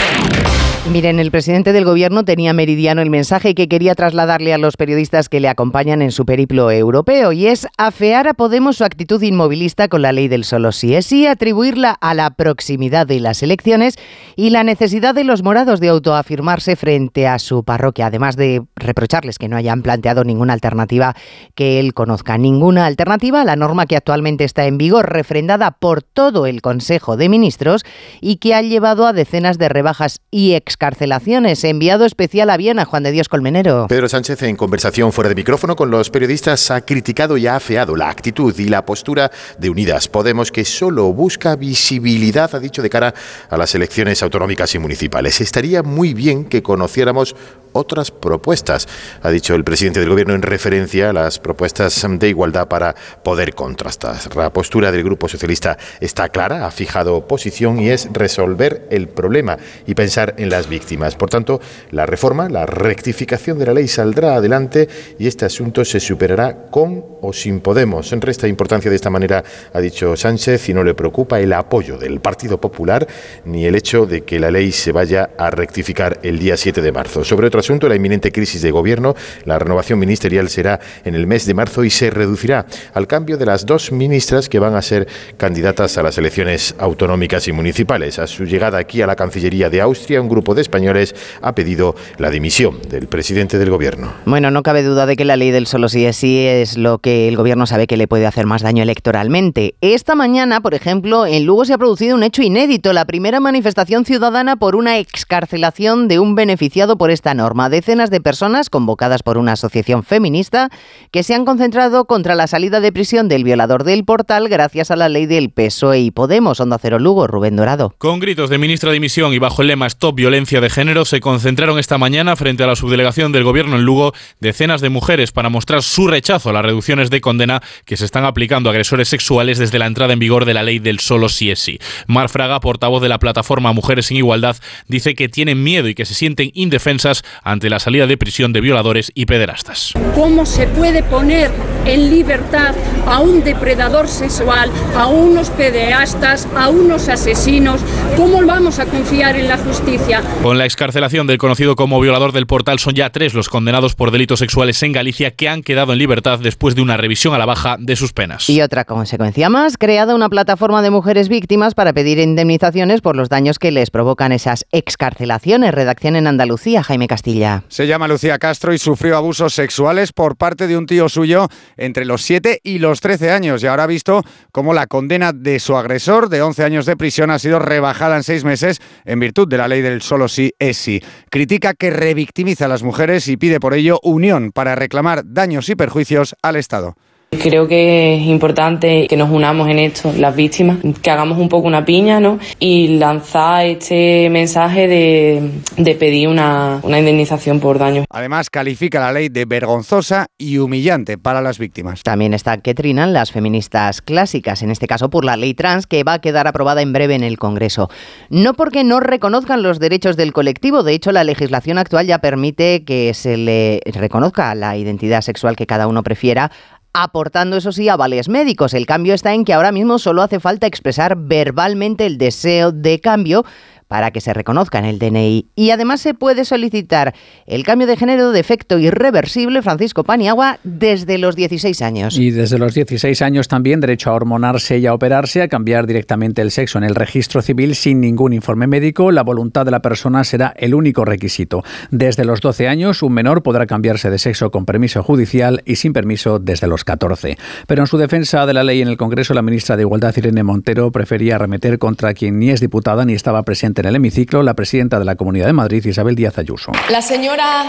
Miren, 0.92 1.20
el 1.20 1.30
presidente 1.30 1.72
del 1.72 1.86
gobierno 1.86 2.26
tenía 2.26 2.52
meridiano 2.52 3.04
el 3.04 3.12
mensaje 3.12 3.54
que 3.54 3.68
quería 3.68 3.94
trasladarle 3.94 4.56
a 4.56 4.58
los 4.58 4.76
periodistas 4.76 5.30
que 5.30 5.40
le 5.40 5.48
acompañan 5.48 6.02
en 6.02 6.12
su 6.12 6.26
periplo 6.26 6.72
europeo 6.72 7.32
y 7.32 7.46
es 7.46 7.68
afear 7.78 8.28
a 8.28 8.34
Podemos 8.34 8.78
su 8.78 8.84
actitud 8.84 9.22
inmovilista 9.22 9.88
con 9.88 10.02
la 10.02 10.12
ley 10.14 10.28
del 10.28 10.46
solo 10.46 10.72
sí 10.72 10.96
es 10.96 11.06
sí, 11.06 11.28
atribuirla 11.28 11.92
a 11.92 12.16
la 12.16 12.32
proximidad 12.32 13.06
de 13.06 13.20
las 13.20 13.44
elecciones 13.44 13.98
y 14.36 14.50
la 14.50 14.64
necesidad 14.64 15.14
de 15.14 15.24
los 15.24 15.44
morados 15.44 15.80
de 15.80 15.90
autoafirmarse 15.90 16.76
frente 16.76 17.28
a 17.28 17.38
su 17.38 17.64
parroquia, 17.64 18.08
además 18.08 18.36
de 18.36 18.64
reprocharles 18.76 19.38
que 19.38 19.48
no 19.48 19.58
hayan 19.58 19.84
planteado 19.84 20.24
ninguna 20.24 20.54
alternativa 20.54 21.16
que 21.54 21.80
él 21.80 21.94
conozca. 21.94 22.40
Ninguna 22.40 22.88
alternativa 22.88 23.42
a 23.42 23.46
la 23.46 23.56
norma 23.56 23.86
que 23.86 23.96
actualmente 23.96 24.44
está 24.44 24.66
en 24.66 24.80
vigor, 24.80 25.08
refrendada 25.08 25.70
por 25.70 26.02
todo 26.02 26.48
el 26.48 26.64
Consejo 26.64 27.16
de 27.16 27.30
Ministros 27.30 27.84
y 28.22 28.38
que 28.38 28.56
ha 28.56 28.64
llevado 28.64 29.06
a 29.06 29.14
decenas 29.14 29.60
de 29.60 29.70
rebajas 29.70 30.22
y 30.32 30.54
excarcelaciones. 30.80 31.62
Enviado 31.66 32.06
especial 32.06 32.50
a 32.50 32.56
Viena, 32.56 32.86
Juan 32.86 33.04
de 33.04 33.12
Dios 33.12 33.28
Colmenero. 33.28 33.88
Pedro 33.90 34.08
Sánchez, 34.08 34.42
en 34.44 34.56
conversación 34.56 35.12
fuera 35.12 35.28
de 35.28 35.36
micrófono 35.36 35.76
con 35.76 35.92
los 35.92 36.10
periodistas, 36.10 36.72
ha 36.72 36.86
criticado 36.86 37.36
y 37.36 37.48
ha 37.48 37.58
afeado 37.58 37.98
la 37.98 38.10
actitud 38.10 38.58
y 38.58 38.70
la 38.70 38.86
postura 38.86 39.30
de 39.58 39.70
Unidas 39.70 40.08
Podemos, 40.08 40.54
que 40.54 40.64
solo 40.64 41.12
busca 41.12 41.58
visibilidad, 41.58 42.56
ha 42.56 42.60
dicho, 42.62 42.82
de 42.82 42.90
cara 42.90 43.14
a 43.50 43.58
las 43.58 43.76
elecciones 43.76 44.24
autonómicas 44.24 44.74
y 44.74 44.80
municipales. 44.80 45.42
Estaría 45.42 45.84
muy 45.84 46.14
bien 46.14 46.46
que 46.46 46.64
conociéramos 46.64 47.36
otras 47.74 48.12
propuestas, 48.12 48.88
ha 49.22 49.30
dicho 49.30 49.56
el 49.56 49.64
presidente 49.64 50.00
del 50.00 50.10
Gobierno 50.10 50.34
en 50.34 50.42
referencia 50.42 51.10
a 51.10 51.14
las 51.14 51.40
propuestas 51.40 52.06
de 52.10 52.30
igualdad 52.30 52.68
para 52.68 52.96
poder 53.24 53.54
contrastar. 53.54 54.16
La 54.36 54.52
postura 54.52 54.92
del 54.92 55.04
Grupo 55.04 55.28
Socialista 55.28 55.78
está 56.00 56.30
clara, 56.30 56.66
ha 56.66 56.72
fijado 56.72 57.28
posición 57.28 57.80
y 57.80 57.90
es 57.90 58.10
resolver 58.12 58.88
el 58.90 59.08
problema 59.08 59.58
y 59.86 59.94
pensar 59.94 60.36
en 60.38 60.50
las 60.50 60.69
víctimas. 60.70 61.16
Por 61.16 61.30
tanto, 61.30 61.60
la 61.92 62.06
reforma, 62.06 62.48
la 62.48 62.66
rectificación 62.66 63.58
de 63.58 63.66
la 63.66 63.74
ley 63.74 63.88
saldrá 63.88 64.36
adelante 64.36 64.88
y 65.18 65.28
este 65.28 65.46
asunto 65.46 65.84
se 65.84 66.00
superará 66.00 66.68
con 66.70 67.04
o 67.22 67.34
sin 67.34 67.60
Podemos. 67.60 68.14
En 68.14 68.22
resta 68.22 68.48
importancia 68.48 68.90
de 68.90 68.96
esta 68.96 69.10
manera, 69.10 69.44
ha 69.74 69.82
dicho 69.82 70.16
Sánchez, 70.16 70.70
y 70.70 70.74
no 70.74 70.84
le 70.84 70.94
preocupa 70.94 71.40
el 71.40 71.54
apoyo 71.54 71.98
del 71.98 72.20
Partido 72.20 72.60
Popular 72.60 73.08
ni 73.46 73.66
el 73.66 73.76
hecho 73.76 74.06
de 74.06 74.22
que 74.22 74.40
la 74.40 74.52
ley 74.52 74.72
se 74.72 74.92
vaya 74.92 75.32
a 75.38 75.50
rectificar 75.50 76.20
el 76.24 76.40
día 76.40 76.58
7 76.58 76.82
de 76.82 76.92
marzo. 76.92 77.24
Sobre 77.24 77.48
otro 77.48 77.60
asunto, 77.60 77.90
la 77.90 77.96
inminente 77.96 78.32
crisis 78.32 78.62
de 78.62 78.72
gobierno, 78.72 79.16
la 79.46 79.60
renovación 79.60 80.00
ministerial 80.00 80.50
será 80.50 80.80
en 81.04 81.16
el 81.16 81.28
mes 81.28 81.46
de 81.46 81.54
marzo 81.54 81.84
y 81.84 81.90
se 81.90 82.10
reducirá 82.10 82.66
al 82.94 83.08
cambio 83.08 83.38
de 83.38 83.46
las 83.46 83.66
dos 83.66 83.92
ministras 83.92 84.50
que 84.50 84.60
van 84.60 84.76
a 84.76 84.82
ser 84.82 85.08
candidatas 85.38 85.98
a 85.98 86.04
las 86.04 86.18
elecciones 86.18 86.76
autonómicas 86.78 87.48
y 87.48 87.52
municipales. 87.52 88.20
A 88.20 88.28
su 88.28 88.46
llegada 88.46 88.78
aquí 88.78 89.02
a 89.02 89.08
la 89.08 89.16
Cancillería 89.16 89.70
de 89.70 89.82
Austria, 89.82 90.22
un 90.22 90.30
grupo 90.30 90.49
de 90.54 90.62
españoles 90.62 91.16
ha 91.42 91.56
pedido 91.56 91.96
la 92.18 92.30
dimisión 92.30 92.80
del 92.90 93.08
presidente 93.08 93.58
del 93.58 93.70
gobierno. 93.70 94.14
Bueno, 94.26 94.52
no 94.52 94.64
cabe 94.64 94.84
duda 94.84 95.06
de 95.06 95.16
que 95.16 95.26
la 95.26 95.36
ley 95.36 95.52
del 95.52 95.68
solo 95.68 95.90
sí 95.90 96.06
es 96.06 96.18
sí 96.20 96.40
es 96.46 96.78
lo 96.78 97.00
que 97.00 97.28
el 97.28 97.38
gobierno 97.38 97.66
sabe 97.66 97.88
que 97.88 97.98
le 97.98 98.08
puede 98.08 98.28
hacer 98.28 98.46
más 98.46 98.62
daño 98.62 98.84
electoralmente. 98.84 99.76
Esta 99.82 100.16
mañana, 100.16 100.62
por 100.62 100.74
ejemplo, 100.74 101.26
en 101.26 101.46
Lugo 101.46 101.66
se 101.66 101.74
ha 101.74 101.78
producido 101.78 102.16
un 102.16 102.24
hecho 102.24 102.42
inédito, 102.42 102.94
la 102.94 103.06
primera 103.06 103.40
manifestación 103.40 104.06
ciudadana 104.06 104.58
por 104.58 104.76
una 104.76 104.98
excarcelación 104.98 106.08
de 106.08 106.20
un 106.20 106.36
beneficiado 106.36 106.98
por 106.98 107.12
esta 107.12 107.34
norma. 107.34 107.70
Decenas 107.70 108.10
de 108.10 108.22
personas 108.22 108.70
convocadas 108.70 109.24
por 109.24 109.38
una 109.38 109.54
asociación 109.54 110.04
feminista 110.04 110.70
que 111.12 111.24
se 111.24 111.34
han 111.34 111.46
concentrado 111.46 112.06
contra 112.06 112.36
la 112.36 112.48
salida 112.48 112.80
de 112.80 112.92
prisión 112.92 113.30
del 113.30 113.44
violador 113.44 113.84
del 113.84 114.04
portal 114.04 114.50
gracias 114.50 114.92
a 114.92 114.96
la 114.96 115.10
ley 115.10 115.26
del 115.26 115.50
PSOE 115.50 116.00
y 116.00 116.12
Podemos. 116.12 116.60
Onda 116.60 116.78
Cero 116.80 117.00
Lugo, 117.00 117.28
Rubén 117.28 117.56
Dorado. 117.56 117.94
Con 117.98 118.20
gritos 118.20 118.50
de 118.50 118.58
ministra 118.58 118.90
de 118.90 118.96
dimisión 118.96 119.34
y 119.34 119.40
bajo 119.40 119.62
el 119.62 119.70
lema 119.70 119.88
Stop 119.88 120.16
Violencia 120.16 120.39
de 120.40 120.70
Género 120.70 121.04
se 121.04 121.20
concentraron 121.20 121.80
esta 121.80 121.98
mañana 121.98 122.38
frente 122.38 122.64
a 122.64 122.68
la 122.68 122.78
subdelegación 122.78 123.34
del 123.34 123.44
gobierno 123.44 123.76
en 123.76 123.84
Lugo 123.84 124.14
decenas 124.40 124.80
de 124.80 124.88
mujeres 124.88 125.34
para 125.34 125.50
mostrar 125.50 125.84
su 125.84 126.08
rechazo 126.08 126.50
a 126.50 126.54
las 126.54 126.64
reducciones 126.64 127.10
de 127.10 127.20
condena 127.20 127.62
que 127.84 127.98
se 127.98 128.06
están 128.06 128.24
aplicando 128.24 128.70
a 128.70 128.72
agresores 128.72 129.10
sexuales 129.10 129.58
desde 129.58 129.80
la 129.80 129.86
entrada 129.86 130.14
en 130.14 130.20
vigor 130.20 130.46
de 130.46 130.54
la 130.54 130.64
ley 130.64 130.80
del 130.80 131.02
solo 131.02 131.28
sí 131.28 131.52
es 131.52 131.60
sí. 131.60 131.78
Mar 132.08 132.30
Fraga, 132.30 132.62
portavoz 132.62 133.02
de 133.02 133.10
la 133.10 133.20
plataforma 133.20 133.74
Mujeres 133.74 134.12
en 134.12 134.18
Igualdad, 134.18 134.56
dice 134.88 135.14
que 135.14 135.28
tienen 135.28 135.62
miedo 135.62 135.90
y 135.90 135.94
que 135.94 136.06
se 136.06 136.14
sienten 136.14 136.52
indefensas 136.54 137.24
ante 137.44 137.70
la 137.70 137.80
salida 137.80 138.08
de 138.08 138.18
prisión 138.18 138.54
de 138.54 138.62
violadores 138.62 139.12
y 139.14 139.26
pederastas. 139.26 139.92
¿Cómo 140.16 140.46
se 140.46 140.68
puede 140.68 141.04
poner 141.04 141.52
en 141.86 142.10
libertad 142.10 142.74
a 143.06 143.20
un 143.20 143.44
depredador 143.44 144.08
sexual, 144.08 144.72
a 144.96 145.08
unos 145.08 145.50
pederastas, 145.50 146.48
a 146.56 146.70
unos 146.70 147.10
asesinos? 147.10 147.82
¿Cómo 148.16 148.46
vamos 148.46 148.80
a 148.80 148.86
confiar 148.86 149.36
en 149.36 149.50
la 149.50 149.58
justicia? 149.58 150.24
Con 150.42 150.58
la 150.58 150.64
excarcelación 150.64 151.28
del 151.28 151.38
conocido 151.38 151.76
como 151.76 152.00
violador 152.00 152.32
del 152.32 152.48
portal 152.48 152.80
son 152.80 152.94
ya 152.94 153.10
tres 153.10 153.34
los 153.34 153.50
condenados 153.50 153.96
por 153.96 154.10
delitos 154.12 154.40
sexuales 154.40 154.82
en 154.84 154.94
Galicia 154.94 155.32
que 155.32 155.50
han 155.50 155.64
quedado 155.64 155.92
en 155.92 156.00
libertad 156.00 156.40
después 156.40 156.76
de 156.76 156.82
una 156.82 156.96
revisión 156.96 157.34
a 157.34 157.38
la 157.38 157.46
baja 157.46 157.76
de 157.78 157.98
sus 157.98 158.14
penas. 158.14 158.50
Y 158.50 158.62
otra 158.62 158.86
consecuencia 158.86 159.50
más, 159.50 159.78
creada 159.78 160.16
una 160.16 160.30
plataforma 160.30 160.82
de 160.82 160.92
mujeres 160.92 161.28
víctimas 161.28 161.76
para 161.76 161.92
pedir 161.92 162.20
indemnizaciones 162.20 163.02
por 163.02 163.18
los 163.18 163.28
daños 163.28 163.60
que 163.60 163.72
les 163.72 163.92
provocan 163.92 164.32
esas 164.32 164.66
excarcelaciones. 164.72 165.74
Redacción 165.74 166.16
en 166.16 166.26
Andalucía, 166.26 166.84
Jaime 166.84 167.08
Castilla. 167.08 167.64
Se 167.68 167.86
llama 167.86 168.08
Lucía 168.08 168.40
Castro 168.40 168.74
y 168.74 168.78
sufrió 168.78 169.18
abusos 169.18 169.54
sexuales 169.54 170.14
por 170.14 170.38
parte 170.38 170.68
de 170.68 170.78
un 170.78 170.86
tío 170.86 171.10
suyo 171.10 171.50
entre 171.76 172.06
los 172.06 172.22
7 172.22 172.62
y 172.64 172.80
los 172.80 173.02
13 173.02 173.32
años 173.32 173.62
y 173.62 173.68
ahora 173.68 173.84
ha 173.84 173.88
visto 173.88 174.24
cómo 174.54 174.74
la 174.74 174.88
condena 174.88 175.34
de 175.34 175.60
su 175.60 175.76
agresor 175.76 176.30
de 176.30 176.42
11 176.42 176.64
años 176.64 176.86
de 176.86 176.96
prisión 176.96 177.30
ha 177.30 177.40
sido 177.40 177.60
rebajada 177.60 178.16
en 178.16 178.24
seis 178.24 178.46
meses 178.46 178.80
en 179.04 179.20
virtud 179.20 179.48
de 179.48 179.58
la 179.58 179.68
ley 179.68 179.82
del 179.82 180.02
solo 180.02 180.19
solo 180.20 180.28
sí 180.28 180.54
es 180.60 180.76
sí. 180.76 181.02
Critica 181.30 181.74
que 181.74 181.92
revictimiza 181.92 182.66
a 182.66 182.68
las 182.68 182.84
mujeres 182.84 183.30
y 183.30 183.38
pide 183.38 183.62
por 183.62 183.74
ello 183.74 184.02
unión 184.04 184.52
para 184.52 184.76
reclamar 184.76 185.22
daños 185.24 185.70
y 185.70 185.76
perjuicios 185.76 186.36
al 186.42 186.58
Estado. 186.58 186.96
Creo 187.32 187.68
que 187.68 188.16
es 188.16 188.24
importante 188.24 189.08
que 189.08 189.16
nos 189.16 189.30
unamos 189.30 189.70
en 189.70 189.80
esto, 189.80 190.12
las 190.18 190.36
víctimas, 190.36 190.80
que 191.02 191.12
hagamos 191.12 191.38
un 191.38 191.48
poco 191.48 191.68
una 191.68 191.86
piña, 191.86 192.20
¿no? 192.20 192.40
Y 192.60 192.98
lanzar 192.98 193.66
este 193.66 194.30
mensaje 194.30 194.88
de, 194.88 195.50
de 195.78 195.96
pedir 195.96 196.28
una, 196.28 196.80
una 196.84 197.00
indemnización 197.00 197.60
por 197.60 197.80
daños. 197.80 198.06
Además, 198.10 198.50
califica 198.50 199.00
la 199.00 199.14
ley 199.14 199.30
de 199.30 199.46
vergonzosa 199.46 200.26
y 200.38 200.58
humillante 200.58 201.18
para 201.18 201.42
las 201.42 201.60
víctimas. 201.60 202.02
También 202.04 202.34
está 202.34 202.58
que 202.58 202.74
trinan 202.74 203.14
las 203.14 203.32
feministas 203.32 204.02
clásicas, 204.02 204.62
en 204.62 204.72
este 204.72 204.88
caso 204.88 205.10
por 205.10 205.24
la 205.24 205.38
ley 205.38 205.54
trans, 205.54 205.88
que 205.88 206.04
va 206.04 206.14
a 206.14 206.20
quedar 206.22 206.48
aprobada 206.48 206.82
en 206.82 206.92
breve 206.92 207.16
en 207.16 207.24
el 207.24 207.38
Congreso. 207.38 207.90
No 208.30 208.54
porque 208.54 208.84
no 208.84 209.00
reconozcan 209.00 209.64
los 209.64 209.80
derechos 209.80 210.18
del 210.18 210.34
colectivo, 210.34 210.84
de 210.84 210.94
hecho 210.94 211.12
la 211.12 211.24
legislación 211.24 211.78
actual 211.78 212.08
ya 212.08 212.20
permite 212.20 212.84
que 212.84 213.14
se 213.14 213.38
le 213.38 213.82
reconozca 213.86 214.54
la 214.56 214.76
identidad 214.76 215.22
sexual 215.22 215.56
que 215.56 215.68
cada 215.68 215.88
uno 215.88 216.04
prefiera 216.04 216.52
aportando, 216.94 217.58
eso 217.58 217.72
sí, 217.72 217.90
avales 217.90 218.30
médicos. 218.30 218.74
El 218.74 218.86
cambio 218.86 219.14
está 219.14 219.34
en 219.34 219.46
que 219.46 219.54
ahora 219.54 219.72
mismo 219.72 220.00
solo 220.00 220.22
hace 220.22 220.40
falta 220.40 220.68
expresar 220.68 221.16
verbalmente 221.18 222.06
el 222.06 222.18
deseo 222.18 222.72
de 222.72 223.00
cambio 223.00 223.46
para 223.90 224.12
que 224.12 224.22
se 224.22 224.34
reconozca 224.34 224.78
en 224.78 224.86
el 224.86 225.00
DNI. 225.00 225.48
Y 225.56 225.72
además 225.72 226.00
se 226.00 226.14
puede 226.14 226.46
solicitar 226.46 227.16
el 227.48 227.64
cambio 227.64 227.88
de 227.88 227.98
género 227.98 228.32
de 228.32 228.40
efecto 228.40 228.78
irreversible, 228.78 229.64
Francisco 229.64 230.04
Paniagua, 230.04 230.60
desde 230.64 231.18
los 231.18 231.36
16 231.36 231.82
años. 231.82 232.18
Y 232.18 232.30
desde 232.30 232.60
los 232.60 232.76
16 232.76 233.22
años 233.24 233.48
también 233.48 233.82
derecho 233.82 234.12
a 234.12 234.14
hormonarse 234.14 234.78
y 234.78 234.86
a 234.86 234.94
operarse, 234.94 235.42
a 235.42 235.48
cambiar 235.48 235.88
directamente 235.88 236.44
el 236.44 236.52
sexo 236.52 236.78
en 236.78 236.84
el 236.84 236.94
registro 236.94 237.42
civil 237.42 237.74
sin 237.74 238.00
ningún 238.00 238.32
informe 238.32 238.68
médico. 238.68 239.12
La 239.12 239.24
voluntad 239.24 239.66
de 239.66 239.72
la 239.72 239.82
persona 239.82 240.24
será 240.24 240.54
el 240.56 240.76
único 240.76 241.04
requisito. 241.04 241.64
Desde 241.90 242.26
los 242.26 242.42
12 242.42 242.68
años, 242.68 243.02
un 243.02 243.14
menor 243.14 243.42
podrá 243.42 243.66
cambiarse 243.66 244.12
de 244.12 244.20
sexo 244.20 244.52
con 244.52 244.66
permiso 244.66 245.02
judicial 245.02 245.64
y 245.66 245.78
sin 245.78 245.94
permiso 245.94 246.38
desde 246.38 246.68
los 246.68 246.84
14. 246.84 247.40
Pero 247.66 247.82
en 247.82 247.88
su 247.88 247.98
defensa 247.98 248.46
de 248.46 248.54
la 248.54 248.64
ley 248.64 248.84
en 248.84 248.88
el 248.88 248.98
Congreso, 248.98 249.34
la 249.34 249.42
ministra 249.42 249.76
de 249.76 249.82
Igualdad, 249.82 250.14
Irene 250.16 250.44
Montero, 250.44 250.92
prefería 250.92 251.38
arremeter 251.38 251.80
contra 251.80 252.14
quien 252.14 252.38
ni 252.38 252.52
es 252.52 252.62
diputada 252.62 253.04
ni 253.04 253.14
estaba 253.14 253.42
presente 253.42 253.79
en 253.80 253.86
el 253.88 253.96
hemiciclo 253.96 254.44
la 254.44 254.54
presidenta 254.54 255.00
de 255.00 255.06
la 255.06 255.16
Comunidad 255.16 255.48
de 255.48 255.54
Madrid, 255.54 255.86
Isabel 255.86 256.16
Díaz 256.16 256.38
Ayuso. 256.38 256.72
La 256.90 257.02
señora 257.02 257.66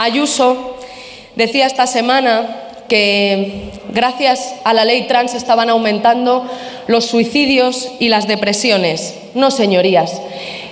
Ayuso 0.00 0.76
decía 1.34 1.66
esta 1.66 1.86
semana 1.86 2.62
que 2.88 3.70
gracias 3.92 4.54
a 4.64 4.74
la 4.74 4.84
ley 4.84 5.06
trans 5.08 5.34
estaban 5.34 5.70
aumentando 5.70 6.48
los 6.86 7.06
suicidios 7.06 7.92
y 7.98 8.08
las 8.08 8.28
depresiones. 8.28 9.14
No, 9.34 9.50
señorías. 9.50 10.20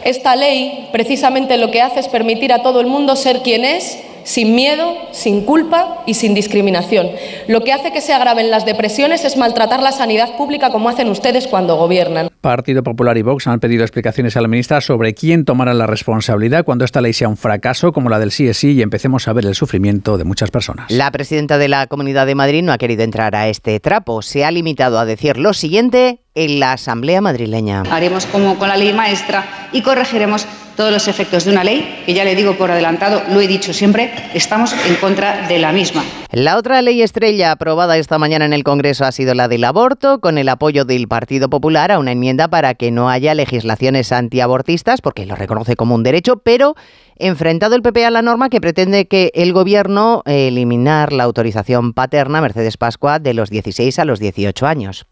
Esta 0.04 0.36
ley 0.36 0.88
precisamente 0.92 1.56
lo 1.56 1.70
que 1.70 1.82
hace 1.82 2.00
es 2.00 2.08
permitir 2.08 2.52
a 2.52 2.62
todo 2.62 2.80
el 2.80 2.86
mundo 2.86 3.16
ser 3.16 3.40
quien 3.40 3.64
es 3.64 3.98
sin 4.24 4.54
miedo, 4.54 4.94
sin 5.12 5.44
culpa 5.44 6.02
y 6.06 6.14
sin 6.14 6.34
discriminación. 6.34 7.08
Lo 7.48 7.60
que 7.62 7.72
hace 7.72 7.92
que 7.92 8.00
se 8.00 8.12
agraven 8.12 8.50
las 8.50 8.66
depresiones 8.66 9.24
es 9.24 9.36
maltratar 9.36 9.82
la 9.82 9.92
sanidad 9.92 10.36
pública 10.36 10.70
como 10.70 10.88
hacen 10.88 11.08
ustedes 11.08 11.46
cuando 11.46 11.76
gobiernan. 11.76 12.28
Partido 12.40 12.82
Popular 12.82 13.16
y 13.16 13.22
Vox 13.22 13.46
han 13.46 13.60
pedido 13.60 13.84
explicaciones 13.84 14.36
a 14.36 14.40
la 14.40 14.48
ministra 14.48 14.80
sobre 14.80 15.14
quién 15.14 15.44
tomará 15.44 15.72
la 15.72 15.86
responsabilidad 15.86 16.64
cuando 16.64 16.84
esta 16.84 17.00
ley 17.00 17.12
sea 17.12 17.28
un 17.28 17.36
fracaso 17.36 17.92
como 17.92 18.10
la 18.10 18.18
del 18.18 18.32
sí 18.32 18.48
es 18.48 18.58
sí 18.58 18.72
y 18.72 18.82
empecemos 18.82 19.28
a 19.28 19.32
ver 19.32 19.46
el 19.46 19.54
sufrimiento 19.54 20.18
de 20.18 20.24
muchas 20.24 20.50
personas. 20.50 20.90
La 20.90 21.10
presidenta 21.10 21.58
de 21.58 21.68
la 21.68 21.86
Comunidad 21.86 22.26
de 22.26 22.34
Madrid 22.34 22.62
no 22.62 22.72
ha 22.72 22.78
querido 22.78 23.02
entrar 23.02 23.34
a 23.34 23.48
este 23.48 23.80
trapo. 23.80 24.22
Se 24.22 24.44
ha 24.44 24.50
limitado 24.50 24.98
a 24.98 25.04
decir 25.04 25.38
lo 25.38 25.54
siguiente 25.54 26.23
en 26.34 26.60
la 26.60 26.72
Asamblea 26.72 27.20
madrileña. 27.20 27.82
Haremos 27.90 28.26
como 28.26 28.58
con 28.58 28.68
la 28.68 28.76
ley 28.76 28.92
maestra 28.92 29.68
y 29.72 29.82
corregiremos 29.82 30.46
todos 30.76 30.90
los 30.90 31.06
efectos 31.06 31.44
de 31.44 31.52
una 31.52 31.62
ley 31.62 32.02
que 32.04 32.14
ya 32.14 32.24
le 32.24 32.34
digo 32.34 32.54
por 32.56 32.70
adelantado, 32.70 33.22
lo 33.32 33.40
he 33.40 33.46
dicho 33.46 33.72
siempre, 33.72 34.12
estamos 34.34 34.72
en 34.88 34.96
contra 34.96 35.46
de 35.46 35.58
la 35.58 35.72
misma. 35.72 36.02
La 36.32 36.56
otra 36.56 36.82
ley 36.82 37.00
estrella 37.02 37.52
aprobada 37.52 37.96
esta 37.96 38.18
mañana 38.18 38.44
en 38.44 38.52
el 38.52 38.64
Congreso 38.64 39.04
ha 39.04 39.12
sido 39.12 39.34
la 39.34 39.46
del 39.46 39.62
aborto, 39.62 40.20
con 40.20 40.36
el 40.36 40.48
apoyo 40.48 40.84
del 40.84 41.06
Partido 41.06 41.48
Popular 41.48 41.92
a 41.92 42.00
una 42.00 42.10
enmienda 42.10 42.48
para 42.48 42.74
que 42.74 42.90
no 42.90 43.08
haya 43.08 43.34
legislaciones 43.34 44.10
antiabortistas, 44.10 45.00
porque 45.00 45.26
lo 45.26 45.36
reconoce 45.36 45.76
como 45.76 45.94
un 45.94 46.02
derecho, 46.02 46.38
pero 46.38 46.74
enfrentado 47.16 47.76
el 47.76 47.82
PP 47.82 48.04
a 48.04 48.10
la 48.10 48.22
norma 48.22 48.48
que 48.48 48.60
pretende 48.60 49.06
que 49.06 49.30
el 49.34 49.52
Gobierno 49.52 50.22
eliminar 50.26 51.12
la 51.12 51.22
autorización 51.22 51.92
paterna 51.92 52.40
Mercedes 52.40 52.76
Pascua 52.76 53.20
de 53.20 53.34
los 53.34 53.50
16 53.50 54.00
a 54.00 54.04
los 54.04 54.18
18 54.18 54.66
años. 54.66 55.06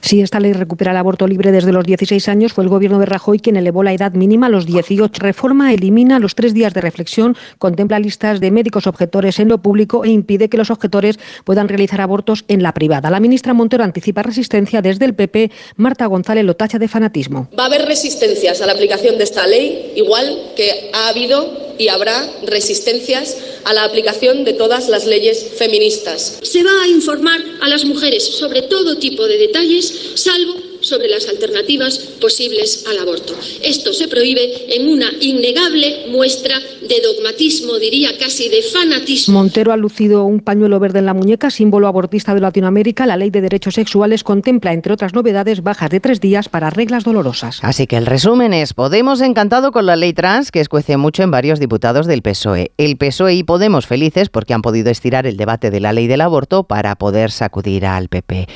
Si 0.00 0.20
esta 0.20 0.40
ley 0.40 0.52
recupera 0.52 0.92
el 0.92 0.96
aborto 0.96 1.26
libre 1.26 1.52
desde 1.52 1.72
los 1.72 1.84
16 1.84 2.28
años, 2.28 2.52
fue 2.52 2.64
el 2.64 2.70
gobierno 2.70 2.98
de 2.98 3.06
Rajoy 3.06 3.38
quien 3.38 3.56
elevó 3.56 3.82
la 3.82 3.92
edad 3.92 4.12
mínima 4.12 4.46
a 4.46 4.50
los 4.50 4.66
18. 4.66 5.20
Reforma 5.20 5.72
elimina 5.72 6.18
los 6.18 6.34
tres 6.34 6.54
días 6.54 6.74
de 6.74 6.80
reflexión, 6.80 7.36
contempla 7.58 7.98
listas 7.98 8.40
de 8.40 8.50
médicos 8.50 8.86
objetores 8.86 9.38
en 9.40 9.48
lo 9.48 9.58
público 9.58 10.04
e 10.04 10.10
impide 10.10 10.48
que 10.48 10.56
los 10.56 10.70
objetores 10.70 11.18
puedan 11.44 11.68
realizar 11.68 12.00
abortos 12.00 12.44
en 12.48 12.62
la 12.62 12.72
privada. 12.72 13.10
La 13.10 13.20
ministra 13.20 13.54
Montero 13.54 13.84
anticipa 13.84 14.22
resistencia 14.22 14.82
desde 14.82 15.04
el 15.04 15.14
PP. 15.14 15.50
Marta 15.76 16.06
González 16.06 16.44
lo 16.44 16.54
tacha 16.54 16.78
de 16.78 16.88
fanatismo. 16.88 17.48
Va 17.58 17.64
a 17.64 17.66
haber 17.66 17.86
resistencias 17.86 18.60
a 18.60 18.66
la 18.66 18.72
aplicación 18.72 19.18
de 19.18 19.24
esta 19.24 19.46
ley, 19.46 19.92
igual 19.96 20.52
que 20.56 20.90
ha 20.92 21.08
habido 21.08 21.66
y 21.78 21.88
habrá 21.88 22.28
resistencias 22.44 23.36
a 23.64 23.74
la 23.74 23.84
aplicación 23.84 24.44
de 24.44 24.52
todas 24.52 24.88
las 24.88 25.06
leyes 25.06 25.52
feministas. 25.58 26.38
Se 26.42 26.62
va 26.62 26.70
a 26.84 26.88
informar 26.88 27.40
a 27.60 27.68
las 27.68 27.84
mujeres 27.84 28.24
sobre 28.38 28.62
todo 28.62 28.98
tipo 28.98 29.26
de 29.26 29.38
detalles, 29.38 29.75
salvo 29.82 30.54
sobre 30.80 31.08
las 31.08 31.28
alternativas 31.28 31.98
posibles 32.20 32.84
al 32.88 32.98
aborto. 32.98 33.34
Esto 33.62 33.92
se 33.92 34.08
prohíbe 34.08 34.74
en 34.76 34.88
una 34.88 35.10
innegable 35.20 36.06
muestra 36.10 36.58
de 36.58 37.00
dogmatismo, 37.00 37.78
diría 37.78 38.16
casi 38.18 38.48
de 38.48 38.62
fanatismo. 38.62 39.38
Montero 39.38 39.72
ha 39.72 39.76
lucido 39.76 40.24
un 40.24 40.40
pañuelo 40.40 40.78
verde 40.78 41.00
en 41.00 41.06
la 41.06 41.14
muñeca, 41.14 41.50
símbolo 41.50 41.88
abortista 41.88 42.34
de 42.34 42.40
Latinoamérica. 42.40 43.06
La 43.06 43.16
ley 43.16 43.30
de 43.30 43.40
derechos 43.40 43.74
sexuales 43.74 44.22
contempla, 44.22 44.72
entre 44.72 44.92
otras 44.92 45.14
novedades, 45.14 45.62
bajas 45.62 45.90
de 45.90 46.00
tres 46.00 46.20
días 46.20 46.48
para 46.48 46.70
reglas 46.70 47.04
dolorosas. 47.04 47.58
Así 47.62 47.86
que 47.86 47.96
el 47.96 48.06
resumen 48.06 48.52
es, 48.52 48.72
Podemos 48.72 49.20
encantado 49.20 49.72
con 49.72 49.86
la 49.86 49.96
ley 49.96 50.12
trans, 50.12 50.52
que 50.52 50.60
escuece 50.60 50.96
mucho 50.96 51.22
en 51.22 51.30
varios 51.30 51.58
diputados 51.58 52.06
del 52.06 52.22
PSOE. 52.22 52.72
El 52.76 52.96
PSOE 52.96 53.34
y 53.34 53.42
Podemos 53.42 53.86
felices 53.86 54.28
porque 54.28 54.54
han 54.54 54.62
podido 54.62 54.90
estirar 54.90 55.26
el 55.26 55.36
debate 55.36 55.70
de 55.70 55.80
la 55.80 55.92
ley 55.92 56.06
del 56.06 56.20
aborto 56.20 56.64
para 56.64 56.96
poder 56.96 57.30
sacudir 57.30 57.86
al 57.86 58.08
PP 58.08 58.46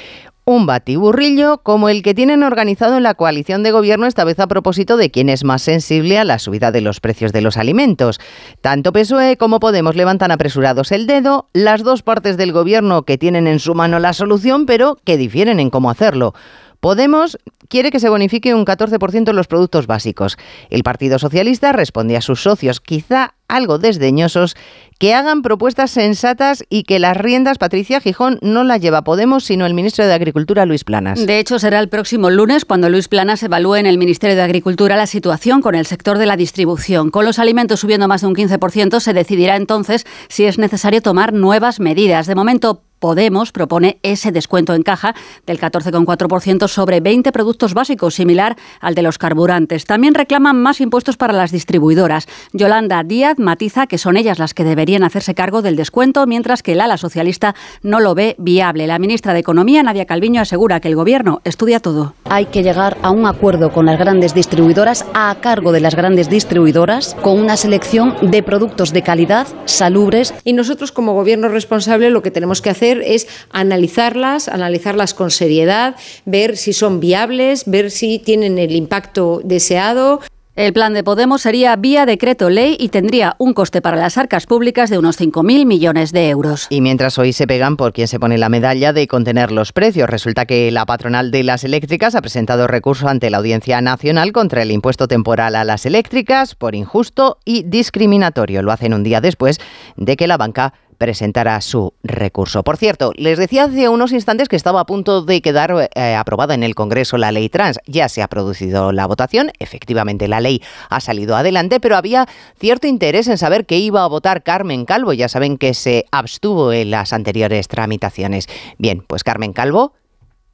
un 0.51 0.67
batiburrillo 0.67 1.59
como 1.59 1.89
el 1.89 2.03
que 2.03 2.13
tienen 2.13 2.43
organizado 2.43 2.97
en 2.97 3.05
la 3.05 3.15
coalición 3.15 3.63
de 3.63 3.71
gobierno, 3.71 4.07
esta 4.07 4.25
vez 4.25 4.41
a 4.41 4.49
propósito 4.49 4.97
de 4.97 5.13
quién 5.13 5.29
es 5.29 5.45
más 5.45 5.63
sensible 5.63 6.19
a 6.19 6.25
la 6.25 6.41
subida 6.41 6.73
de 6.73 6.81
los 6.81 6.99
precios 6.99 7.33
de 7.33 7.41
los 7.41 7.57
alimentos. 7.57 8.19
Tanto 8.61 8.93
PSOE 8.93 9.37
como 9.37 9.61
Podemos 9.61 9.95
levantan 9.95 10.33
apresurados 10.33 10.91
el 10.91 11.07
dedo, 11.07 11.49
las 11.53 11.85
dos 11.85 12.03
partes 12.03 12.37
del 12.37 12.53
gobierno 12.53 13.05
que 13.05 13.17
tienen 13.17 13.47
en 13.47 13.61
su 13.61 13.77
mano 13.77 14.01
la 14.01 14.13
solución, 14.13 14.67
pero 14.67 14.97
que 15.05 15.17
difieren 15.17 15.61
en 15.61 15.71
cómo 15.71 15.89
hacerlo. 15.89 16.35
Podemos 16.81 17.39
quiere 17.69 17.91
que 17.91 18.01
se 18.01 18.09
bonifique 18.09 18.55
un 18.55 18.65
14% 18.65 19.33
los 19.33 19.47
productos 19.47 19.87
básicos. 19.87 20.37
El 20.71 20.83
Partido 20.83 21.19
Socialista 21.19 21.73
responde 21.73 22.17
a 22.17 22.23
sus 22.23 22.43
socios, 22.43 22.81
quizá 22.81 23.35
algo 23.55 23.79
desdeñosos, 23.79 24.57
que 24.99 25.15
hagan 25.15 25.41
propuestas 25.41 25.91
sensatas 25.91 26.63
y 26.69 26.83
que 26.83 26.99
las 26.99 27.17
riendas, 27.17 27.57
Patricia 27.57 28.01
Gijón, 28.01 28.39
no 28.43 28.65
las 28.65 28.83
lleva 28.83 29.03
Podemos, 29.03 29.45
sino 29.45 29.65
el 29.65 29.73
ministro 29.73 30.07
de 30.07 30.13
Agricultura, 30.13 30.67
Luis 30.67 30.85
Planas. 30.85 31.27
De 31.27 31.39
hecho, 31.39 31.59
será 31.59 31.79
el 31.81 31.89
próximo 31.89 32.29
lunes 32.29 32.67
cuando 32.67 32.91
Luis 32.91 33.09
Planas 33.09 33.43
evalúe 33.43 33.77
en 33.77 33.87
el 33.87 33.97
Ministerio 33.97 34.37
de 34.37 34.43
Agricultura 34.43 34.97
la 34.97 35.07
situación 35.07 35.63
con 35.63 35.75
el 35.75 35.87
sector 35.87 36.19
de 36.19 36.27
la 36.27 36.37
distribución. 36.37 37.11
Con 37.11 37.25
los 37.25 37.39
alimentos 37.39 37.81
subiendo 37.81 38.09
más 38.09 38.21
de 38.21 38.27
un 38.27 38.35
15%, 38.35 39.01
se 39.01 39.15
decidirá 39.15 39.57
entonces 39.57 40.07
si 40.29 40.45
es 40.45 40.59
necesario 40.59 41.01
tomar 41.01 41.33
nuevas 41.33 41.81
medidas. 41.81 42.27
De 42.27 42.35
momento, 42.35 42.83
Podemos 43.01 43.51
propone 43.51 43.99
ese 44.03 44.31
descuento 44.31 44.75
en 44.75 44.83
caja 44.83 45.15
del 45.47 45.59
14,4% 45.59 46.69
sobre 46.69 47.01
20 47.01 47.33
productos 47.33 47.73
básicos, 47.73 48.15
similar 48.15 48.57
al 48.79 48.95
de 48.95 49.01
los 49.01 49.17
carburantes. 49.17 49.87
También 49.87 50.13
reclaman 50.13 50.61
más 50.61 50.83
impuestos 50.83 51.17
para 51.17 51.33
las 51.33 51.51
distribuidoras. 51.51 52.29
Yolanda 52.53 53.03
Díaz 53.03 53.39
matiza 53.41 53.87
que 53.87 53.99
son 53.99 54.17
ellas 54.17 54.39
las 54.39 54.55
que 54.55 54.65
deberían 54.65 55.05
hacerse 55.05 55.35
cargo 55.35 55.63
del 55.63 55.77
descuento, 55.77 56.27
mientras 56.27 56.63
que 56.63 56.73
el 56.73 56.81
ala 56.81 56.97
socialista 56.97 57.55
no 57.83 58.01
lo 58.01 58.15
ve 58.15 58.37
viable. 58.39 58.87
La 58.87 58.99
ministra 58.99 59.33
de 59.33 59.41
Economía, 59.41 59.83
Nadia 59.83 60.07
Calviño, 60.07 60.41
asegura 60.41 60.81
que 60.81 60.89
el 60.89 60.97
Gobierno 60.97 61.41
estudia 61.45 61.81
todo. 61.81 62.15
Hay 62.25 62.47
que 62.47 62.63
llegar 62.63 62.99
a 63.03 63.11
un 63.11 63.27
acuerdo 63.27 63.73
con 63.73 63.87
las 63.87 63.99
grandes 63.99 64.35
distribuidoras, 64.35 65.05
a 65.15 65.37
cargo 65.41 65.73
de 65.73 65.81
las 65.81 65.95
grandes 65.95 66.29
distribuidoras, 66.29 67.17
con 67.23 67.39
una 67.39 67.57
selección 67.57 68.15
de 68.23 68.43
productos 68.43 68.93
de 68.93 69.03
calidad, 69.03 69.47
salubres. 69.65 70.35
Y 70.45 70.53
nosotros, 70.53 70.93
como 70.93 71.15
Gobierno 71.15 71.49
responsable, 71.49 72.11
lo 72.11 72.23
que 72.23 72.31
tenemos 72.31 72.63
que 72.63 72.71
hacer 72.71 73.03
es 73.05 73.27
analizarlas, 73.51 74.49
analizarlas 74.49 75.15
con 75.15 75.31
seriedad, 75.31 75.97
ver 76.25 76.57
si 76.57 76.73
son 76.73 77.01
viables, 77.01 77.65
ver 77.67 77.91
si 77.91 78.19
tienen 78.19 78.59
el 78.59 78.73
impacto 78.73 79.41
deseado. 79.45 80.21
El 80.61 80.75
plan 80.75 80.93
de 80.93 81.03
Podemos 81.03 81.41
sería 81.41 81.75
vía 81.77 82.05
decreto 82.05 82.51
ley 82.51 82.77
y 82.79 82.91
tendría 82.91 83.35
un 83.39 83.55
coste 83.55 83.81
para 83.81 83.97
las 83.97 84.19
arcas 84.19 84.45
públicas 84.45 84.91
de 84.91 84.99
unos 84.99 85.19
5.000 85.19 85.65
millones 85.65 86.13
de 86.13 86.29
euros. 86.29 86.67
Y 86.69 86.83
mientras 86.83 87.17
hoy 87.19 87.33
se 87.33 87.47
pegan 87.47 87.79
por 87.79 87.95
quien 87.95 88.09
se 88.09 88.21
pone 88.21 88.37
la 88.37 88.51
medalla 88.51 88.93
de 88.93 89.09
contener 89.09 89.53
los 89.53 89.73
precios, 89.73 90.11
resulta 90.11 90.45
que 90.45 90.71
la 90.71 90.85
patronal 90.85 91.31
de 91.31 91.45
las 91.45 91.65
eléctricas 91.65 92.15
ha 92.15 92.21
presentado 92.21 92.67
recurso 92.67 93.09
ante 93.09 93.31
la 93.31 93.39
Audiencia 93.39 93.81
Nacional 93.81 94.33
contra 94.33 94.61
el 94.61 94.71
impuesto 94.71 95.09
temporal 95.09 95.57
a 95.57 95.65
las 95.65 95.87
eléctricas 95.87 96.55
por 96.55 96.75
injusto 96.75 97.39
y 97.47 97.63
discriminatorio. 97.63 98.61
Lo 98.61 98.71
hacen 98.71 98.93
un 98.93 99.03
día 99.03 99.23
después 99.23 99.61
de 99.97 100.19
que 100.19 100.27
la 100.27 100.37
banca 100.37 100.75
presentará 101.01 101.59
su 101.63 101.95
recurso. 102.03 102.63
Por 102.63 102.77
cierto, 102.77 103.15
les 103.17 103.39
decía 103.39 103.65
hace 103.65 103.89
unos 103.89 104.13
instantes 104.13 104.51
que 104.51 104.57
estaba 104.57 104.81
a 104.81 104.85
punto 104.85 105.23
de 105.23 105.41
quedar 105.41 105.89
eh, 105.95 106.15
aprobada 106.15 106.53
en 106.53 106.63
el 106.63 106.75
Congreso 106.75 107.17
la 107.17 107.33
ley 107.33 107.49
trans. 107.49 107.79
Ya 107.87 108.11
se 108.11 108.21
ha 108.21 108.29
producido 108.29 108.93
la 108.93 109.07
votación, 109.07 109.51
efectivamente 109.61 110.29
la 110.29 110.41
ley 110.41 110.63
ha 110.91 111.01
salido 111.01 111.37
adelante, 111.37 111.81
pero 111.81 111.97
había 111.97 112.29
cierto 112.59 112.87
interés 112.87 113.29
en 113.29 113.39
saber 113.39 113.65
qué 113.65 113.79
iba 113.79 114.05
a 114.05 114.09
votar 114.09 114.43
Carmen 114.43 114.85
Calvo. 114.85 115.15
Ya 115.15 115.31
saben 115.31 115.57
que 115.57 115.73
se 115.73 116.05
abstuvo 116.13 116.71
en 116.71 116.91
las 116.91 117.15
anteriores 117.15 117.67
tramitaciones. 117.69 118.47
Bien, 118.77 119.03
pues 119.07 119.25
Carmen 119.25 119.55
Calvo, 119.55 119.95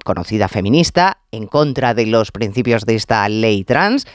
conocida 0.04 0.46
feminista, 0.46 1.18
en 1.32 1.48
contra 1.48 1.92
de 1.92 2.06
los 2.06 2.30
principios 2.30 2.86
de 2.86 2.94
esta 2.94 3.28
ley 3.28 3.64
trans, 3.64 4.06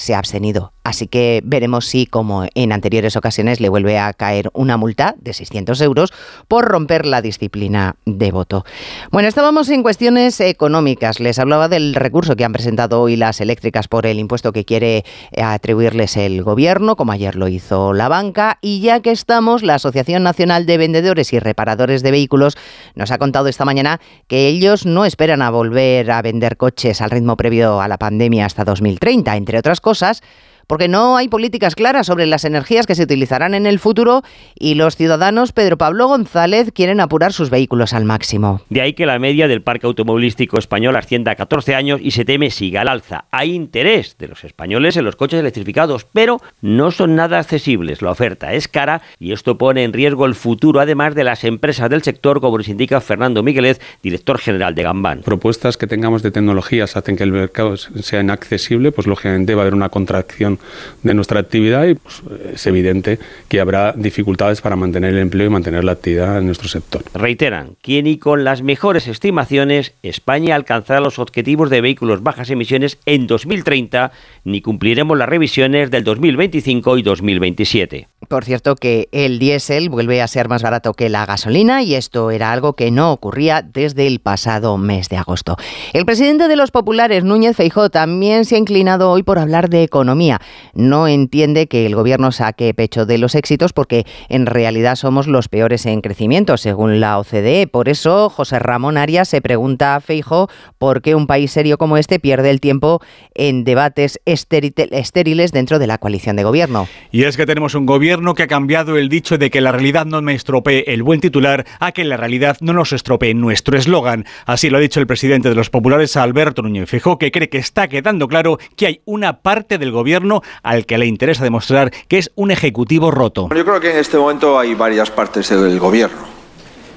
se 0.00 0.14
ha 0.14 0.18
abstenido. 0.18 0.72
Así 0.82 1.06
que 1.06 1.42
veremos 1.44 1.86
si, 1.86 2.06
como 2.06 2.46
en 2.54 2.72
anteriores 2.72 3.14
ocasiones, 3.14 3.60
le 3.60 3.68
vuelve 3.68 3.98
a 3.98 4.12
caer 4.14 4.50
una 4.54 4.78
multa 4.78 5.14
de 5.20 5.34
600 5.34 5.78
euros 5.82 6.10
por 6.48 6.64
romper 6.64 7.04
la 7.04 7.20
disciplina 7.20 7.96
de 8.06 8.32
voto. 8.32 8.64
Bueno, 9.12 9.28
estábamos 9.28 9.68
en 9.68 9.82
cuestiones 9.82 10.40
económicas. 10.40 11.20
Les 11.20 11.38
hablaba 11.38 11.68
del 11.68 11.94
recurso 11.94 12.34
que 12.34 12.44
han 12.44 12.54
presentado 12.54 13.02
hoy 13.02 13.16
las 13.16 13.42
eléctricas 13.42 13.88
por 13.88 14.06
el 14.06 14.18
impuesto 14.18 14.52
que 14.52 14.64
quiere 14.64 15.04
atribuirles 15.36 16.16
el 16.16 16.42
gobierno, 16.42 16.96
como 16.96 17.12
ayer 17.12 17.36
lo 17.36 17.48
hizo 17.48 17.92
la 17.92 18.08
banca. 18.08 18.58
Y 18.62 18.80
ya 18.80 19.00
que 19.00 19.10
estamos, 19.10 19.62
la 19.62 19.74
Asociación 19.74 20.22
Nacional 20.22 20.64
de 20.64 20.78
Vendedores 20.78 21.34
y 21.34 21.38
Reparadores 21.38 22.02
de 22.02 22.10
Vehículos 22.10 22.56
nos 22.94 23.10
ha 23.10 23.18
contado 23.18 23.48
esta 23.48 23.66
mañana 23.66 24.00
que 24.28 24.48
ellos 24.48 24.86
no 24.86 25.04
esperan 25.04 25.42
a 25.42 25.50
volver 25.50 26.10
a 26.10 26.22
vender 26.22 26.56
coches 26.56 27.02
al 27.02 27.10
ritmo 27.10 27.36
previo 27.36 27.82
a 27.82 27.88
la 27.88 27.98
pandemia 27.98 28.46
hasta 28.46 28.64
2030, 28.64 29.36
entre 29.36 29.58
otras 29.58 29.82
cosas 29.82 29.89
cosas, 29.90 30.22
porque 30.70 30.86
no 30.86 31.16
hay 31.16 31.26
políticas 31.26 31.74
claras 31.74 32.06
sobre 32.06 32.26
las 32.26 32.44
energías 32.44 32.86
que 32.86 32.94
se 32.94 33.02
utilizarán 33.02 33.54
en 33.54 33.66
el 33.66 33.80
futuro 33.80 34.22
y 34.56 34.76
los 34.76 34.94
ciudadanos 34.94 35.50
Pedro 35.50 35.76
Pablo 35.76 36.06
González 36.06 36.70
quieren 36.72 37.00
apurar 37.00 37.32
sus 37.32 37.50
vehículos 37.50 37.92
al 37.92 38.04
máximo. 38.04 38.62
De 38.68 38.80
ahí 38.80 38.92
que 38.92 39.04
la 39.04 39.18
media 39.18 39.48
del 39.48 39.62
parque 39.62 39.88
automovilístico 39.88 40.60
español 40.60 40.94
ascienda 40.94 41.32
a 41.32 41.34
14 41.34 41.74
años 41.74 42.00
y 42.00 42.12
se 42.12 42.24
teme 42.24 42.52
siga 42.52 42.82
al 42.82 42.88
alza. 42.88 43.24
Hay 43.32 43.52
interés 43.52 44.14
de 44.16 44.28
los 44.28 44.44
españoles 44.44 44.96
en 44.96 45.04
los 45.04 45.16
coches 45.16 45.40
electrificados, 45.40 46.06
pero 46.12 46.40
no 46.60 46.92
son 46.92 47.16
nada 47.16 47.40
accesibles. 47.40 48.00
La 48.00 48.12
oferta 48.12 48.52
es 48.52 48.68
cara 48.68 49.02
y 49.18 49.32
esto 49.32 49.58
pone 49.58 49.82
en 49.82 49.92
riesgo 49.92 50.24
el 50.24 50.36
futuro, 50.36 50.78
además 50.78 51.16
de 51.16 51.24
las 51.24 51.42
empresas 51.42 51.90
del 51.90 52.04
sector, 52.04 52.40
como 52.40 52.58
nos 52.58 52.68
indica 52.68 53.00
Fernando 53.00 53.42
Miguelez, 53.42 53.80
director 54.04 54.38
general 54.38 54.76
de 54.76 54.84
Gambán. 54.84 55.22
Propuestas 55.22 55.76
que 55.76 55.88
tengamos 55.88 56.22
de 56.22 56.30
tecnologías 56.30 56.96
hacen 56.96 57.16
que 57.16 57.24
el 57.24 57.32
mercado 57.32 57.76
sea 57.76 58.20
inaccesible, 58.20 58.92
pues 58.92 59.08
lógicamente 59.08 59.56
va 59.56 59.62
a 59.62 59.64
haber 59.64 59.74
una 59.74 59.88
contracción 59.88 60.59
de 61.02 61.14
nuestra 61.14 61.40
actividad 61.40 61.86
y 61.86 61.94
pues, 61.94 62.22
es 62.54 62.66
evidente 62.66 63.18
que 63.48 63.60
habrá 63.60 63.92
dificultades 63.92 64.60
para 64.60 64.76
mantener 64.76 65.14
el 65.14 65.20
empleo 65.20 65.46
y 65.46 65.50
mantener 65.50 65.84
la 65.84 65.92
actividad 65.92 66.38
en 66.38 66.46
nuestro 66.46 66.68
sector. 66.68 67.02
Reiteran, 67.14 67.76
¿quién 67.82 68.06
y 68.06 68.18
con 68.18 68.44
las 68.44 68.62
mejores 68.62 69.06
estimaciones, 69.06 69.94
España 70.02 70.54
alcanzará 70.54 71.00
los 71.00 71.18
objetivos 71.18 71.70
de 71.70 71.80
vehículos 71.80 72.22
bajas 72.22 72.50
emisiones 72.50 72.98
en 73.06 73.26
2030, 73.26 74.12
ni 74.44 74.60
cumpliremos 74.60 75.16
las 75.16 75.28
revisiones 75.28 75.90
del 75.90 76.04
2025 76.04 76.98
y 76.98 77.02
2027. 77.02 78.08
Por 78.28 78.44
cierto 78.44 78.76
que 78.76 79.08
el 79.12 79.38
diésel 79.38 79.88
vuelve 79.88 80.22
a 80.22 80.28
ser 80.28 80.48
más 80.48 80.62
barato 80.62 80.94
que 80.94 81.08
la 81.08 81.26
gasolina 81.26 81.82
y 81.82 81.94
esto 81.94 82.30
era 82.30 82.52
algo 82.52 82.74
que 82.74 82.90
no 82.90 83.12
ocurría 83.12 83.62
desde 83.62 84.06
el 84.06 84.20
pasado 84.20 84.76
mes 84.78 85.08
de 85.08 85.16
agosto. 85.16 85.56
El 85.92 86.04
presidente 86.04 86.46
de 86.46 86.56
los 86.56 86.70
populares, 86.70 87.24
Núñez 87.24 87.56
Feijó, 87.56 87.90
también 87.90 88.44
se 88.44 88.54
ha 88.54 88.58
inclinado 88.58 89.10
hoy 89.10 89.22
por 89.22 89.38
hablar 89.38 89.68
de 89.68 89.82
economía 89.82 90.40
no 90.74 91.08
entiende 91.08 91.66
que 91.66 91.86
el 91.86 91.94
gobierno 91.94 92.32
saque 92.32 92.72
pecho 92.74 93.06
de 93.06 93.18
los 93.18 93.34
éxitos 93.34 93.72
porque 93.72 94.06
en 94.28 94.46
realidad 94.46 94.96
somos 94.96 95.26
los 95.26 95.48
peores 95.48 95.86
en 95.86 96.00
crecimiento, 96.00 96.56
según 96.56 97.00
la 97.00 97.18
OCDE. 97.18 97.66
Por 97.66 97.88
eso, 97.88 98.28
José 98.30 98.58
Ramón 98.58 98.96
Arias 98.96 99.28
se 99.28 99.40
pregunta 99.40 99.94
a 99.94 100.00
Feijo 100.00 100.48
por 100.78 101.02
qué 101.02 101.14
un 101.14 101.26
país 101.26 101.50
serio 101.50 101.78
como 101.78 101.96
este 101.96 102.18
pierde 102.18 102.50
el 102.50 102.60
tiempo 102.60 103.00
en 103.34 103.64
debates 103.64 104.20
estériles 104.24 105.52
dentro 105.52 105.78
de 105.78 105.86
la 105.86 105.98
coalición 105.98 106.36
de 106.36 106.44
gobierno. 106.44 106.88
Y 107.10 107.24
es 107.24 107.36
que 107.36 107.46
tenemos 107.46 107.74
un 107.74 107.86
gobierno 107.86 108.34
que 108.34 108.44
ha 108.44 108.46
cambiado 108.46 108.96
el 108.96 109.08
dicho 109.08 109.38
de 109.38 109.50
que 109.50 109.60
la 109.60 109.72
realidad 109.72 110.06
no 110.06 110.22
me 110.22 110.34
estropee 110.34 110.84
el 110.88 111.02
buen 111.02 111.20
titular 111.20 111.66
a 111.78 111.92
que 111.92 112.04
la 112.04 112.16
realidad 112.16 112.56
no 112.60 112.72
nos 112.72 112.92
estropee 112.92 113.34
nuestro 113.34 113.76
eslogan. 113.76 114.24
Así 114.46 114.70
lo 114.70 114.78
ha 114.78 114.80
dicho 114.80 115.00
el 115.00 115.06
presidente 115.06 115.48
de 115.48 115.54
los 115.54 115.70
populares, 115.70 116.16
Alberto 116.16 116.62
Núñez 116.62 116.88
Feijóo, 116.88 117.18
que 117.18 117.30
cree 117.30 117.48
que 117.48 117.58
está 117.58 117.88
quedando 117.88 118.28
claro 118.28 118.58
que 118.76 118.86
hay 118.86 119.00
una 119.04 119.42
parte 119.42 119.78
del 119.78 119.92
gobierno 119.92 120.39
al 120.62 120.86
que 120.86 120.98
le 120.98 121.06
interesa 121.06 121.44
demostrar 121.44 121.90
que 122.08 122.18
es 122.18 122.30
un 122.34 122.50
ejecutivo 122.50 123.10
roto. 123.10 123.48
Yo 123.54 123.64
creo 123.64 123.80
que 123.80 123.90
en 123.90 123.98
este 123.98 124.16
momento 124.16 124.58
hay 124.58 124.74
varias 124.74 125.10
partes 125.10 125.48
del 125.48 125.78
gobierno. 125.78 126.18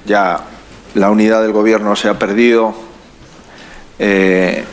Ya 0.06 0.42
la 0.96 1.10
unidad 1.10 1.42
del 1.42 1.52
gobierno 1.52 1.96
se 1.96 2.10
ha 2.10 2.20
perdido, 2.20 2.74
eh, 4.00 4.66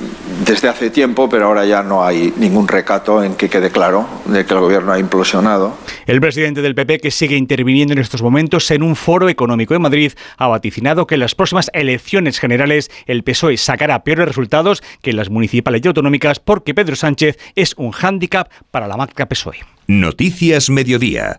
desde 0.46 0.68
hace 0.68 0.90
tiempo, 0.90 1.28
pero 1.28 1.46
ahora 1.46 1.64
ya 1.66 1.82
no 1.82 2.04
hay 2.04 2.32
ningún 2.36 2.66
recato 2.66 3.22
en 3.22 3.34
que 3.34 3.48
quede 3.48 3.70
claro 3.70 4.06
de 4.24 4.46
que 4.46 4.54
el 4.54 4.60
gobierno 4.60 4.92
ha 4.92 4.98
implosionado. 4.98 5.74
El 6.10 6.20
presidente 6.20 6.60
del 6.60 6.74
PP, 6.74 6.98
que 6.98 7.12
sigue 7.12 7.36
interviniendo 7.36 7.92
en 7.92 8.00
estos 8.00 8.20
momentos 8.20 8.68
en 8.72 8.82
un 8.82 8.96
foro 8.96 9.28
económico 9.28 9.76
en 9.76 9.82
Madrid, 9.82 10.10
ha 10.38 10.48
vaticinado 10.48 11.06
que 11.06 11.14
en 11.14 11.20
las 11.20 11.36
próximas 11.36 11.70
elecciones 11.72 12.40
generales 12.40 12.90
el 13.06 13.22
PSOE 13.22 13.56
sacará 13.56 14.02
peores 14.02 14.26
resultados 14.26 14.82
que 15.02 15.10
en 15.10 15.16
las 15.16 15.30
municipales 15.30 15.82
y 15.84 15.86
autonómicas 15.86 16.40
porque 16.40 16.74
Pedro 16.74 16.96
Sánchez 16.96 17.38
es 17.54 17.74
un 17.76 17.92
hándicap 17.92 18.50
para 18.72 18.88
la 18.88 18.96
marca 18.96 19.28
PSOE. 19.28 19.58
Noticias 19.86 20.68
Mediodía. 20.68 21.38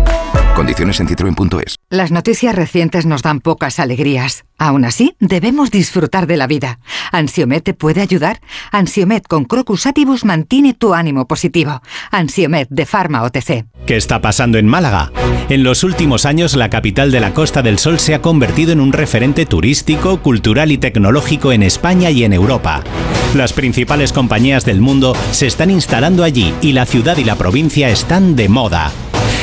Condiciones 0.55 0.99
en 0.99 1.07
citroen.es. 1.07 1.77
Las 1.89 2.11
noticias 2.11 2.55
recientes 2.55 3.05
nos 3.05 3.21
dan 3.21 3.39
pocas 3.39 3.79
alegrías. 3.79 4.43
Aún 4.57 4.85
así, 4.85 5.15
debemos 5.19 5.71
disfrutar 5.71 6.27
de 6.27 6.37
la 6.37 6.45
vida. 6.45 6.79
¿Ansiomet 7.11 7.63
te 7.63 7.73
puede 7.73 8.01
ayudar? 8.01 8.41
Ansiomet 8.71 9.27
con 9.27 9.45
Crocus 9.45 9.85
Atibus 9.85 10.25
mantiene 10.25 10.73
tu 10.73 10.93
ánimo 10.93 11.27
positivo. 11.27 11.81
Ansiomet 12.11 12.67
de 12.69 12.85
Pharma 12.85 13.23
OTC. 13.23 13.65
¿Qué 13.85 13.97
está 13.97 14.21
pasando 14.21 14.57
en 14.57 14.67
Málaga? 14.67 15.11
En 15.49 15.63
los 15.63 15.83
últimos 15.83 16.25
años, 16.25 16.55
la 16.55 16.69
capital 16.69 17.11
de 17.11 17.19
la 17.19 17.33
Costa 17.33 17.61
del 17.61 17.79
Sol 17.79 17.99
se 17.99 18.13
ha 18.13 18.21
convertido 18.21 18.71
en 18.71 18.81
un 18.81 18.93
referente 18.93 19.45
turístico, 19.45 20.21
cultural 20.21 20.71
y 20.71 20.77
tecnológico 20.77 21.51
en 21.51 21.63
España 21.63 22.11
y 22.11 22.23
en 22.23 22.33
Europa. 22.33 22.83
Las 23.35 23.53
principales 23.53 24.13
compañías 24.13 24.65
del 24.65 24.81
mundo 24.81 25.15
se 25.31 25.47
están 25.47 25.71
instalando 25.71 26.23
allí 26.23 26.53
y 26.61 26.73
la 26.73 26.85
ciudad 26.85 27.17
y 27.17 27.23
la 27.23 27.35
provincia 27.35 27.89
están 27.89 28.35
de 28.35 28.49
moda. 28.49 28.91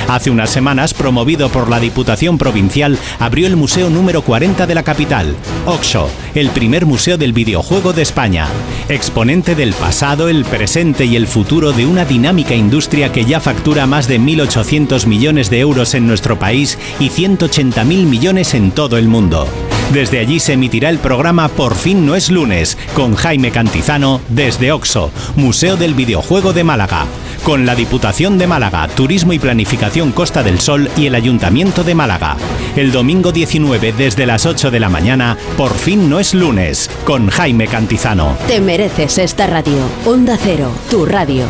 Hace 0.09 0.31
unas 0.31 0.49
semanas, 0.49 0.95
promovido 0.95 1.51
por 1.51 1.69
la 1.69 1.81
Diputación 1.81 2.39
Provincial, 2.39 2.99
abrió 3.19 3.47
el 3.47 3.57
Museo 3.57 3.91
número 3.91 4.23
40 4.23 4.67
de 4.67 4.75
la 4.75 4.83
capital, 4.83 5.37
Oxo, 5.67 6.09
el 6.35 6.49
primer 6.49 6.87
museo 6.87 7.19
del 7.19 7.35
videojuego 7.35 7.93
de 7.93 8.01
España. 8.01 8.47
Exponente 8.89 9.55
del 9.55 9.75
pasado, 9.75 10.31
el 10.31 10.47
presente 10.47 11.05
y 11.05 11.15
el 11.15 11.27
futuro 11.27 11.73
de 11.73 11.85
una 11.85 12.07
dinámica 12.07 12.55
industria 12.55 13.13
que 13.13 13.27
ya 13.27 13.39
factura 13.39 13.87
más 13.87 14.09
de 14.09 14.19
1.800 14.19 15.07
millones 15.07 15.51
de 15.51 15.61
euros 15.61 15.95
en 15.95 16.07
nuestro 16.07 16.39
país 16.39 16.79
y 16.99 17.11
180.000 17.11 17.85
millones 17.85 18.55
en 18.55 18.71
todo 18.71 18.97
el 18.97 19.09
mundo. 19.09 19.47
Desde 19.93 20.21
allí 20.21 20.39
se 20.39 20.55
emitirá 20.55 20.91
el 20.91 20.99
programa 20.99 21.49
Por 21.49 21.75
fin 21.75 22.07
no 22.07 22.15
es 22.15 22.31
lunes, 22.31 22.79
con 22.95 23.15
Jaime 23.15 23.51
Cantizano 23.51 24.21
desde 24.29 24.73
Oxo, 24.73 25.11
Museo 25.37 25.77
del 25.77 25.95
Videojuego 25.95 26.53
de 26.53 26.65
Málaga, 26.65 27.07
con 27.45 27.67
la 27.67 27.75
Diputación 27.75 28.39
de 28.39 28.47
Málaga, 28.47 28.87
Turismo 28.89 29.33
y 29.33 29.39
Planificación 29.39 30.13
Costa 30.13 30.43
del 30.43 30.61
Sol 30.61 30.91
y 30.97 31.07
el 31.07 31.15
Ayuntamiento 31.15 31.85
de 31.85 31.95
Málaga. 31.95 32.37
El 32.77 32.93
domingo 32.93 33.33
19 33.33 33.93
desde 33.93 34.27
las 34.27 34.47
8 34.47 34.71
de 34.71 34.81
la 34.81 34.89
mañana, 34.89 35.37
Por 35.57 35.75
fin 35.75 36.09
no 36.09 36.21
es 36.21 36.35
lunes, 36.35 36.91
con 37.05 37.29
Jaime 37.29 37.67
Cantizano. 37.67 38.37
Te 38.47 38.61
mereces 38.61 39.19
esta 39.19 39.47
radio. 39.47 39.79
Onda 40.05 40.39
Cero, 40.41 40.73
tu 40.91 41.07
radio. 41.07 41.47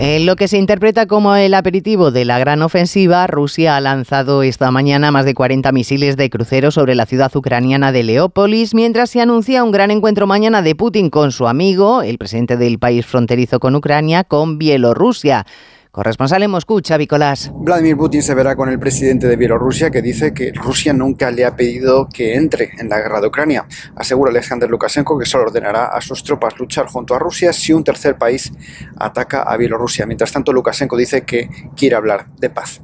En 0.00 0.26
lo 0.26 0.34
que 0.34 0.48
se 0.48 0.58
interpreta 0.58 1.06
como 1.06 1.36
el 1.36 1.54
aperitivo 1.54 2.10
de 2.10 2.24
la 2.24 2.40
gran 2.40 2.62
ofensiva, 2.62 3.28
Rusia 3.28 3.76
ha 3.76 3.80
lanzado 3.80 4.42
esta 4.42 4.72
mañana 4.72 5.12
más 5.12 5.24
de 5.24 5.34
40 5.34 5.70
misiles 5.70 6.16
de 6.16 6.30
crucero 6.30 6.72
sobre 6.72 6.96
la 6.96 7.06
ciudad 7.06 7.34
ucraniana 7.34 7.92
de 7.92 8.02
Leópolis, 8.02 8.74
mientras 8.74 9.10
se 9.10 9.20
anuncia 9.20 9.62
un 9.62 9.70
gran 9.70 9.92
encuentro 9.92 10.26
mañana 10.26 10.62
de 10.62 10.74
Putin 10.74 11.10
con 11.10 11.30
su 11.30 11.46
amigo, 11.46 12.02
el 12.02 12.18
presidente 12.18 12.56
del 12.56 12.80
país 12.80 13.06
fronterizo 13.06 13.60
con 13.60 13.76
Ucrania, 13.76 14.24
con 14.24 14.58
Bielorrusia. 14.58 15.46
Corresponsal 15.94 16.42
en 16.42 16.50
Moscú, 16.50 16.80
Xavi 16.84 17.06
Colás. 17.06 17.52
Vladimir 17.54 17.96
Putin 17.96 18.20
se 18.20 18.34
verá 18.34 18.56
con 18.56 18.68
el 18.68 18.80
presidente 18.80 19.28
de 19.28 19.36
Bielorrusia 19.36 19.92
que 19.92 20.02
dice 20.02 20.34
que 20.34 20.50
Rusia 20.52 20.92
nunca 20.92 21.30
le 21.30 21.44
ha 21.44 21.54
pedido 21.54 22.08
que 22.12 22.34
entre 22.34 22.72
en 22.78 22.88
la 22.88 22.98
guerra 22.98 23.20
de 23.20 23.28
Ucrania. 23.28 23.64
Asegura 23.94 24.32
Alexander 24.32 24.68
Lukashenko 24.68 25.16
que 25.16 25.24
solo 25.24 25.44
ordenará 25.44 25.86
a 25.86 26.00
sus 26.00 26.24
tropas 26.24 26.58
luchar 26.58 26.86
junto 26.86 27.14
a 27.14 27.20
Rusia 27.20 27.52
si 27.52 27.72
un 27.72 27.84
tercer 27.84 28.18
país 28.18 28.52
ataca 28.98 29.44
a 29.44 29.56
Bielorrusia. 29.56 30.04
Mientras 30.04 30.32
tanto, 30.32 30.52
Lukashenko 30.52 30.96
dice 30.96 31.22
que 31.22 31.48
quiere 31.76 31.94
hablar 31.94 32.26
de 32.40 32.50
paz. 32.50 32.82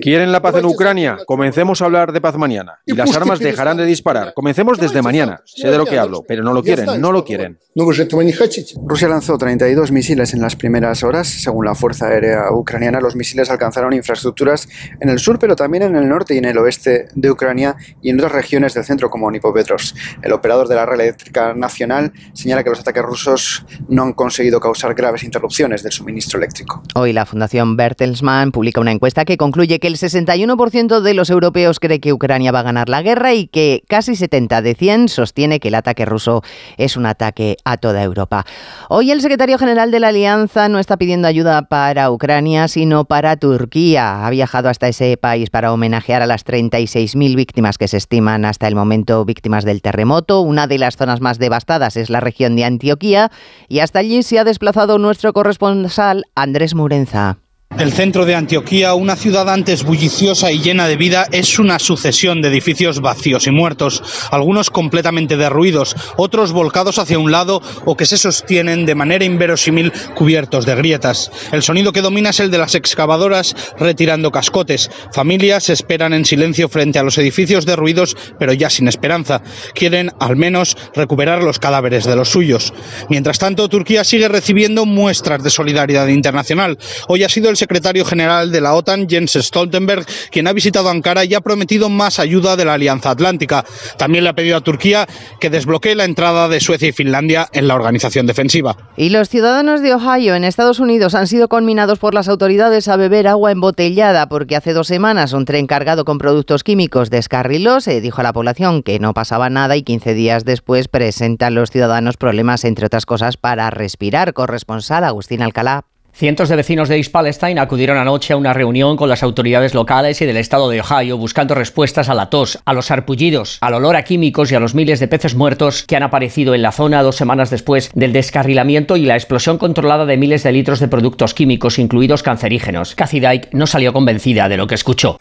¿Quieren 0.00 0.30
la 0.30 0.40
paz 0.40 0.54
en 0.54 0.64
Ucrania? 0.64 1.18
Comencemos 1.26 1.82
a 1.82 1.86
hablar 1.86 2.12
de 2.12 2.20
paz 2.20 2.36
mañana. 2.36 2.78
Y 2.86 2.92
las 2.92 3.12
armas 3.16 3.40
dejarán 3.40 3.76
de 3.76 3.84
disparar. 3.84 4.32
Comencemos 4.34 4.78
desde 4.78 5.02
mañana. 5.02 5.42
Sé 5.44 5.68
de 5.68 5.76
lo 5.76 5.84
que 5.84 5.98
hablo, 5.98 6.22
pero 6.22 6.44
no 6.44 6.52
lo 6.54 6.62
quieren, 6.62 7.00
no 7.00 7.10
lo 7.10 7.24
quieren. 7.24 7.58
Rusia 7.74 9.08
lanzó 9.08 9.36
32 9.36 9.90
misiles 9.90 10.32
en 10.32 10.40
las 10.40 10.54
primeras 10.54 11.02
horas. 11.02 11.26
Según 11.26 11.64
la 11.64 11.74
Fuerza 11.74 12.06
Aérea 12.06 12.52
Ucraniana, 12.52 13.00
los 13.00 13.16
misiles 13.16 13.50
alcanzaron 13.50 13.92
infraestructuras 13.94 14.68
en 15.00 15.08
el 15.08 15.18
sur, 15.18 15.40
pero 15.40 15.56
también 15.56 15.82
en 15.82 15.96
el 15.96 16.08
norte 16.08 16.36
y 16.36 16.38
en 16.38 16.44
el 16.44 16.56
oeste 16.58 17.08
de 17.16 17.30
Ucrania 17.32 17.74
y 18.00 18.10
en 18.10 18.16
otras 18.18 18.30
regiones 18.30 18.74
del 18.74 18.84
centro 18.84 19.10
como 19.10 19.28
Nipopetrovsk. 19.28 19.96
El 20.22 20.32
operador 20.32 20.68
de 20.68 20.76
la 20.76 20.86
red 20.86 21.00
eléctrica 21.00 21.52
nacional 21.52 22.12
señala 22.32 22.62
que 22.62 22.70
los 22.70 22.78
ataques 22.78 23.02
rusos 23.02 23.66
no 23.88 24.04
han 24.04 24.12
conseguido 24.12 24.60
causar 24.60 24.94
graves 24.94 25.24
interrupciones 25.24 25.82
del 25.82 25.90
suministro 25.90 26.38
eléctrico. 26.38 26.84
Hoy 26.94 27.12
la 27.12 27.26
Fundación 27.26 27.76
Bertelsmann 27.76 28.52
publica 28.52 28.67
una 28.76 28.92
encuesta 28.92 29.24
que 29.24 29.36
concluye 29.36 29.78
que 29.78 29.88
el 29.88 29.96
61% 29.96 31.00
de 31.00 31.14
los 31.14 31.30
europeos 31.30 31.80
cree 31.80 32.00
que 32.00 32.12
Ucrania 32.12 32.52
va 32.52 32.60
a 32.60 32.64
ganar 32.64 32.88
la 32.88 33.02
guerra 33.02 33.34
y 33.34 33.46
que 33.46 33.82
casi 33.88 34.14
70 34.14 34.62
de 34.62 34.74
100 34.74 35.08
sostiene 35.08 35.60
que 35.60 35.68
el 35.68 35.74
ataque 35.74 36.04
ruso 36.04 36.42
es 36.76 36.96
un 36.96 37.06
ataque 37.06 37.56
a 37.64 37.76
toda 37.76 38.02
Europa. 38.02 38.44
Hoy 38.88 39.10
el 39.10 39.20
secretario 39.20 39.58
general 39.58 39.90
de 39.90 40.00
la 40.00 40.08
Alianza 40.08 40.68
no 40.68 40.78
está 40.78 40.96
pidiendo 40.96 41.28
ayuda 41.28 41.62
para 41.62 42.10
Ucrania, 42.10 42.68
sino 42.68 43.04
para 43.04 43.36
Turquía. 43.36 44.26
Ha 44.26 44.30
viajado 44.30 44.68
hasta 44.68 44.88
ese 44.88 45.16
país 45.16 45.50
para 45.50 45.72
homenajear 45.72 46.22
a 46.22 46.26
las 46.26 46.44
36.000 46.44 47.34
víctimas 47.34 47.78
que 47.78 47.88
se 47.88 47.96
estiman 47.96 48.44
hasta 48.44 48.68
el 48.68 48.74
momento 48.74 49.24
víctimas 49.24 49.64
del 49.64 49.82
terremoto. 49.82 50.40
Una 50.40 50.66
de 50.66 50.78
las 50.78 50.96
zonas 50.96 51.20
más 51.20 51.38
devastadas 51.38 51.96
es 51.96 52.10
la 52.10 52.20
región 52.20 52.56
de 52.56 52.64
Antioquía 52.64 53.30
y 53.68 53.80
hasta 53.80 54.00
allí 54.00 54.22
se 54.22 54.38
ha 54.38 54.44
desplazado 54.44 54.98
nuestro 54.98 55.32
corresponsal 55.32 56.24
Andrés 56.34 56.74
Murenza. 56.74 57.38
El 57.76 57.92
centro 57.92 58.24
de 58.24 58.34
Antioquía, 58.34 58.94
una 58.94 59.14
ciudad 59.14 59.48
antes 59.48 59.84
bulliciosa 59.84 60.50
y 60.50 60.58
llena 60.58 60.88
de 60.88 60.96
vida, 60.96 61.26
es 61.30 61.60
una 61.60 61.78
sucesión 61.78 62.42
de 62.42 62.48
edificios 62.48 63.00
vacíos 63.00 63.46
y 63.46 63.52
muertos, 63.52 64.02
algunos 64.32 64.68
completamente 64.68 65.36
derruidos, 65.36 65.94
otros 66.16 66.50
volcados 66.50 66.98
hacia 66.98 67.20
un 67.20 67.30
lado 67.30 67.62
o 67.84 67.96
que 67.96 68.06
se 68.06 68.16
sostienen 68.16 68.84
de 68.84 68.96
manera 68.96 69.24
inverosímil 69.24 69.92
cubiertos 70.16 70.66
de 70.66 70.74
grietas. 70.74 71.30
El 71.52 71.62
sonido 71.62 71.92
que 71.92 72.00
domina 72.00 72.30
es 72.30 72.40
el 72.40 72.50
de 72.50 72.58
las 72.58 72.74
excavadoras 72.74 73.54
retirando 73.78 74.32
cascotes. 74.32 74.90
Familias 75.12 75.70
esperan 75.70 76.14
en 76.14 76.24
silencio 76.24 76.68
frente 76.68 76.98
a 76.98 77.04
los 77.04 77.16
edificios 77.18 77.64
derruidos, 77.64 78.16
pero 78.40 78.54
ya 78.54 78.70
sin 78.70 78.88
esperanza. 78.88 79.40
Quieren 79.74 80.10
al 80.18 80.34
menos 80.34 80.76
recuperar 80.96 81.44
los 81.44 81.60
cadáveres 81.60 82.06
de 82.06 82.16
los 82.16 82.30
suyos. 82.30 82.72
Mientras 83.08 83.38
tanto, 83.38 83.68
Turquía 83.68 84.02
sigue 84.02 84.26
recibiendo 84.26 84.84
muestras 84.84 85.44
de 85.44 85.50
solidaridad 85.50 86.08
internacional. 86.08 86.76
Hoy 87.06 87.22
ha 87.22 87.28
sido 87.28 87.50
el 87.50 87.57
secretario 87.58 88.04
general 88.04 88.50
de 88.50 88.60
la 88.60 88.74
OTAN, 88.74 89.08
Jens 89.08 89.32
Stoltenberg, 89.32 90.06
quien 90.30 90.46
ha 90.46 90.52
visitado 90.52 90.88
Ankara 90.88 91.24
y 91.24 91.34
ha 91.34 91.40
prometido 91.40 91.88
más 91.88 92.18
ayuda 92.18 92.56
de 92.56 92.64
la 92.64 92.74
Alianza 92.74 93.10
Atlántica. 93.10 93.64
También 93.96 94.24
le 94.24 94.30
ha 94.30 94.34
pedido 94.34 94.56
a 94.56 94.60
Turquía 94.60 95.06
que 95.40 95.50
desbloquee 95.50 95.94
la 95.94 96.04
entrada 96.04 96.48
de 96.48 96.60
Suecia 96.60 96.88
y 96.88 96.92
Finlandia 96.92 97.48
en 97.52 97.68
la 97.68 97.74
organización 97.74 98.26
defensiva. 98.26 98.76
Y 98.96 99.10
los 99.10 99.28
ciudadanos 99.28 99.82
de 99.82 99.94
Ohio, 99.94 100.34
en 100.34 100.44
Estados 100.44 100.80
Unidos, 100.80 101.14
han 101.14 101.26
sido 101.26 101.48
conminados 101.48 101.98
por 101.98 102.14
las 102.14 102.28
autoridades 102.28 102.88
a 102.88 102.96
beber 102.96 103.28
agua 103.28 103.52
embotellada 103.52 104.28
porque 104.28 104.56
hace 104.56 104.72
dos 104.72 104.86
semanas 104.86 105.32
un 105.32 105.44
tren 105.44 105.66
cargado 105.66 106.04
con 106.04 106.18
productos 106.18 106.64
químicos 106.64 107.10
descarriló, 107.10 107.80
se 107.80 108.00
dijo 108.00 108.20
a 108.20 108.24
la 108.24 108.32
población 108.32 108.82
que 108.82 108.98
no 108.98 109.14
pasaba 109.14 109.50
nada 109.50 109.76
y 109.76 109.82
15 109.82 110.14
días 110.14 110.44
después 110.44 110.88
presentan 110.88 111.54
los 111.54 111.70
ciudadanos 111.70 112.16
problemas, 112.16 112.64
entre 112.64 112.86
otras 112.86 113.06
cosas, 113.06 113.36
para 113.36 113.70
respirar. 113.70 114.32
Corresponsal 114.32 115.04
Agustín 115.04 115.42
Alcalá. 115.42 115.84
Cientos 116.18 116.48
de 116.48 116.56
vecinos 116.56 116.88
de 116.88 116.96
East 116.96 117.12
Palestine 117.12 117.60
acudieron 117.60 117.96
anoche 117.96 118.32
a 118.32 118.36
una 118.36 118.52
reunión 118.52 118.96
con 118.96 119.08
las 119.08 119.22
autoridades 119.22 119.72
locales 119.72 120.20
y 120.20 120.26
del 120.26 120.36
estado 120.36 120.68
de 120.68 120.80
Ohio 120.80 121.16
buscando 121.16 121.54
respuestas 121.54 122.08
a 122.08 122.14
la 122.14 122.28
tos, 122.28 122.58
a 122.64 122.72
los 122.72 122.90
arpullidos, 122.90 123.58
al 123.60 123.74
olor 123.74 123.94
a 123.94 124.02
químicos 124.02 124.50
y 124.50 124.56
a 124.56 124.58
los 124.58 124.74
miles 124.74 124.98
de 124.98 125.06
peces 125.06 125.36
muertos 125.36 125.84
que 125.86 125.94
han 125.94 126.02
aparecido 126.02 126.56
en 126.56 126.62
la 126.62 126.72
zona 126.72 127.04
dos 127.04 127.14
semanas 127.14 127.50
después 127.50 127.92
del 127.94 128.12
descarrilamiento 128.12 128.96
y 128.96 129.02
la 129.02 129.14
explosión 129.14 129.58
controlada 129.58 130.06
de 130.06 130.16
miles 130.16 130.42
de 130.42 130.50
litros 130.50 130.80
de 130.80 130.88
productos 130.88 131.34
químicos, 131.34 131.78
incluidos 131.78 132.24
cancerígenos. 132.24 132.96
Cathy 132.96 133.20
Dyke 133.20 133.50
no 133.52 133.68
salió 133.68 133.92
convencida 133.92 134.48
de 134.48 134.56
lo 134.56 134.66
que 134.66 134.74
escuchó. 134.74 135.18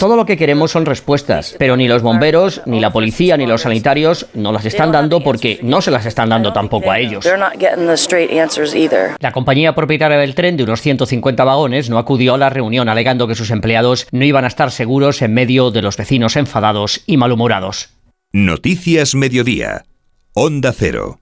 Todo 0.00 0.16
lo 0.16 0.26
que 0.26 0.36
queremos 0.36 0.72
son 0.72 0.84
respuestas, 0.84 1.56
pero 1.58 1.78
ni 1.78 1.88
los 1.88 2.02
bomberos, 2.02 2.60
ni 2.66 2.78
la 2.78 2.90
policía, 2.90 3.38
ni 3.38 3.46
los 3.46 3.62
sanitarios 3.62 4.26
no 4.34 4.52
las 4.52 4.66
están 4.66 4.92
dando 4.92 5.22
porque 5.22 5.60
no 5.62 5.80
se 5.80 5.90
las 5.90 6.04
están 6.04 6.28
dando 6.28 6.52
tampoco 6.52 6.90
a 6.90 6.98
ellos. 6.98 7.24
La 9.20 9.32
compañía 9.32 9.74
propietaria 9.74 10.18
del 10.18 10.34
tren 10.34 10.56
de 10.56 10.64
unos 10.64 10.80
150 10.80 11.44
vagones 11.44 11.90
no 11.90 11.98
acudió 11.98 12.34
a 12.34 12.38
la 12.38 12.50
reunión 12.50 12.88
alegando 12.88 13.26
que 13.26 13.34
sus 13.34 13.50
empleados 13.50 14.06
no 14.12 14.24
iban 14.24 14.44
a 14.44 14.48
estar 14.48 14.70
seguros 14.70 15.22
en 15.22 15.34
medio 15.34 15.70
de 15.70 15.82
los 15.82 15.96
vecinos 15.96 16.36
enfadados 16.36 17.02
y 17.06 17.16
malhumorados. 17.16 17.90
Noticias 18.32 19.14
Mediodía. 19.14 19.84
Onda 20.34 20.72
Cero. 20.72 21.18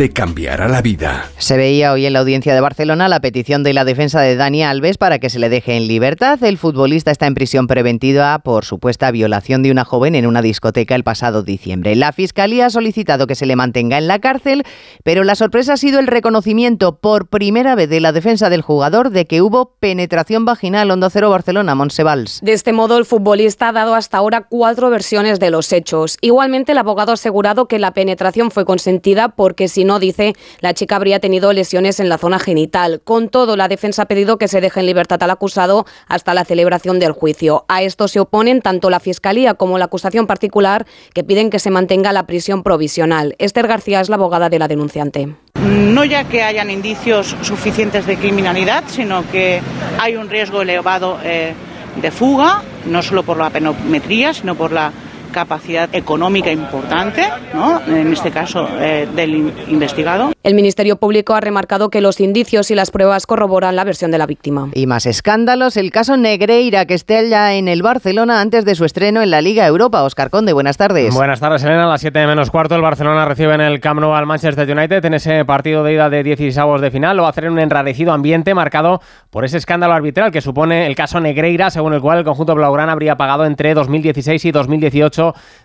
te 0.00 0.08
cambiará 0.08 0.66
la 0.66 0.80
vida. 0.80 1.28
Se 1.36 1.58
veía 1.58 1.92
hoy 1.92 2.06
en 2.06 2.14
la 2.14 2.20
audiencia 2.20 2.54
de 2.54 2.60
Barcelona 2.62 3.06
la 3.10 3.20
petición 3.20 3.62
de 3.62 3.74
la 3.74 3.84
defensa 3.84 4.22
de 4.22 4.34
Dani 4.34 4.62
Alves 4.62 4.96
para 4.96 5.18
que 5.18 5.28
se 5.28 5.38
le 5.38 5.50
deje 5.50 5.76
en 5.76 5.88
libertad. 5.88 6.42
El 6.42 6.56
futbolista 6.56 7.10
está 7.10 7.26
en 7.26 7.34
prisión 7.34 7.66
preventiva 7.66 8.38
por 8.38 8.64
supuesta 8.64 9.10
violación 9.10 9.62
de 9.62 9.70
una 9.70 9.84
joven 9.84 10.14
en 10.14 10.26
una 10.26 10.40
discoteca 10.40 10.94
el 10.94 11.04
pasado 11.04 11.42
diciembre. 11.42 11.96
La 11.96 12.12
Fiscalía 12.12 12.64
ha 12.64 12.70
solicitado 12.70 13.26
que 13.26 13.34
se 13.34 13.44
le 13.44 13.56
mantenga 13.56 13.98
en 13.98 14.08
la 14.08 14.20
cárcel, 14.20 14.62
pero 15.04 15.22
la 15.22 15.34
sorpresa 15.34 15.74
ha 15.74 15.76
sido 15.76 16.00
el 16.00 16.06
reconocimiento 16.06 16.96
por 16.96 17.28
primera 17.28 17.74
vez 17.74 17.90
de 17.90 18.00
la 18.00 18.12
defensa 18.12 18.48
del 18.48 18.62
jugador 18.62 19.10
de 19.10 19.26
que 19.26 19.42
hubo 19.42 19.74
penetración 19.80 20.46
vaginal. 20.46 20.90
Onda 20.90 21.10
Cero 21.10 21.28
Barcelona, 21.28 21.74
Monsevals. 21.74 22.40
De 22.40 22.54
este 22.54 22.72
modo, 22.72 22.96
el 22.96 23.04
futbolista 23.04 23.68
ha 23.68 23.72
dado 23.72 23.94
hasta 23.94 24.16
ahora 24.16 24.46
cuatro 24.48 24.88
versiones 24.88 25.40
de 25.40 25.50
los 25.50 25.70
hechos. 25.74 26.16
Igualmente, 26.22 26.72
el 26.72 26.78
abogado 26.78 27.10
ha 27.10 27.14
asegurado 27.20 27.68
que 27.68 27.78
la 27.78 27.92
penetración 27.92 28.50
fue 28.50 28.64
consentida 28.64 29.28
porque 29.28 29.68
si 29.68 29.84
no 29.89 29.89
no, 29.90 29.98
dice, 29.98 30.34
la 30.60 30.72
chica 30.72 30.94
habría 30.94 31.18
tenido 31.18 31.52
lesiones 31.52 31.98
en 31.98 32.08
la 32.08 32.16
zona 32.16 32.38
genital. 32.38 33.00
Con 33.02 33.28
todo, 33.28 33.56
la 33.56 33.66
defensa 33.66 34.02
ha 34.02 34.04
pedido 34.04 34.38
que 34.38 34.46
se 34.46 34.60
deje 34.60 34.78
en 34.78 34.86
libertad 34.86 35.20
al 35.24 35.30
acusado 35.30 35.84
hasta 36.06 36.32
la 36.32 36.44
celebración 36.44 37.00
del 37.00 37.10
juicio. 37.10 37.64
A 37.66 37.82
esto 37.82 38.06
se 38.06 38.20
oponen 38.20 38.62
tanto 38.62 38.88
la 38.88 39.00
Fiscalía 39.00 39.54
como 39.54 39.78
la 39.78 39.86
acusación 39.86 40.28
particular, 40.28 40.86
que 41.12 41.24
piden 41.24 41.50
que 41.50 41.58
se 41.58 41.72
mantenga 41.72 42.12
la 42.12 42.24
prisión 42.24 42.62
provisional. 42.62 43.34
Esther 43.40 43.66
García 43.66 44.00
es 44.00 44.08
la 44.08 44.14
abogada 44.14 44.48
de 44.48 44.60
la 44.60 44.68
denunciante. 44.68 45.34
No 45.60 46.04
ya 46.04 46.22
que 46.22 46.44
hayan 46.44 46.70
indicios 46.70 47.34
suficientes 47.42 48.06
de 48.06 48.16
criminalidad, 48.16 48.84
sino 48.86 49.28
que 49.32 49.60
hay 49.98 50.14
un 50.14 50.30
riesgo 50.30 50.62
elevado. 50.62 51.18
Eh, 51.24 51.52
de 52.00 52.12
fuga, 52.12 52.62
no 52.86 53.02
solo 53.02 53.24
por 53.24 53.36
la 53.36 53.50
penometría, 53.50 54.32
sino 54.32 54.54
por 54.54 54.70
la 54.70 54.92
capacidad 55.30 55.88
económica 55.94 56.50
importante, 56.50 57.22
¿no? 57.54 57.80
en 57.86 58.12
este 58.12 58.30
caso 58.30 58.68
eh, 58.78 59.08
del 59.14 59.52
investigado. 59.68 60.32
El 60.42 60.54
Ministerio 60.54 60.96
Público 60.96 61.34
ha 61.34 61.40
remarcado 61.40 61.90
que 61.90 62.00
los 62.00 62.20
indicios 62.20 62.70
y 62.70 62.74
las 62.74 62.90
pruebas 62.90 63.26
corroboran 63.26 63.76
la 63.76 63.84
versión 63.84 64.10
de 64.10 64.18
la 64.18 64.26
víctima. 64.26 64.68
Y 64.74 64.86
más 64.86 65.06
escándalos, 65.06 65.76
el 65.76 65.90
caso 65.90 66.16
Negreira, 66.16 66.86
que 66.86 66.94
esté 66.94 67.28
ya 67.28 67.54
en 67.54 67.68
el 67.68 67.82
Barcelona 67.82 68.40
antes 68.40 68.64
de 68.64 68.74
su 68.74 68.84
estreno 68.84 69.22
en 69.22 69.30
la 69.30 69.42
Liga 69.42 69.66
Europa. 69.66 70.02
Oscar 70.02 70.30
Conde, 70.30 70.52
buenas 70.52 70.76
tardes. 70.76 71.14
Buenas 71.14 71.40
tardes, 71.40 71.62
Elena. 71.62 71.84
A 71.84 71.88
las 71.88 72.00
7 72.00 72.26
menos 72.26 72.50
cuarto, 72.50 72.74
el 72.74 72.82
Barcelona 72.82 73.24
recibe 73.26 73.54
en 73.54 73.60
el 73.60 73.80
Camp 73.80 74.00
Nou 74.00 74.14
al 74.14 74.26
Manchester 74.26 74.70
United 74.70 75.04
en 75.04 75.14
ese 75.14 75.44
partido 75.44 75.84
de 75.84 75.92
ida 75.92 76.08
de 76.08 76.22
16 76.22 76.56
de 76.80 76.90
final. 76.90 77.16
Lo 77.16 77.22
va 77.22 77.28
a 77.28 77.30
hacer 77.30 77.44
en 77.44 77.52
un 77.52 77.58
enrarecido 77.58 78.12
ambiente 78.12 78.54
marcado 78.54 79.00
por 79.30 79.44
ese 79.44 79.58
escándalo 79.58 79.92
arbitral 79.92 80.32
que 80.32 80.40
supone 80.40 80.86
el 80.86 80.94
caso 80.94 81.20
Negreira, 81.20 81.70
según 81.70 81.94
el 81.94 82.00
cual 82.00 82.18
el 82.18 82.24
conjunto 82.24 82.54
blaugrana 82.54 82.92
habría 82.92 83.16
pagado 83.16 83.44
entre 83.44 83.74
2016 83.74 84.44
y 84.44 84.52
2018 84.52 85.19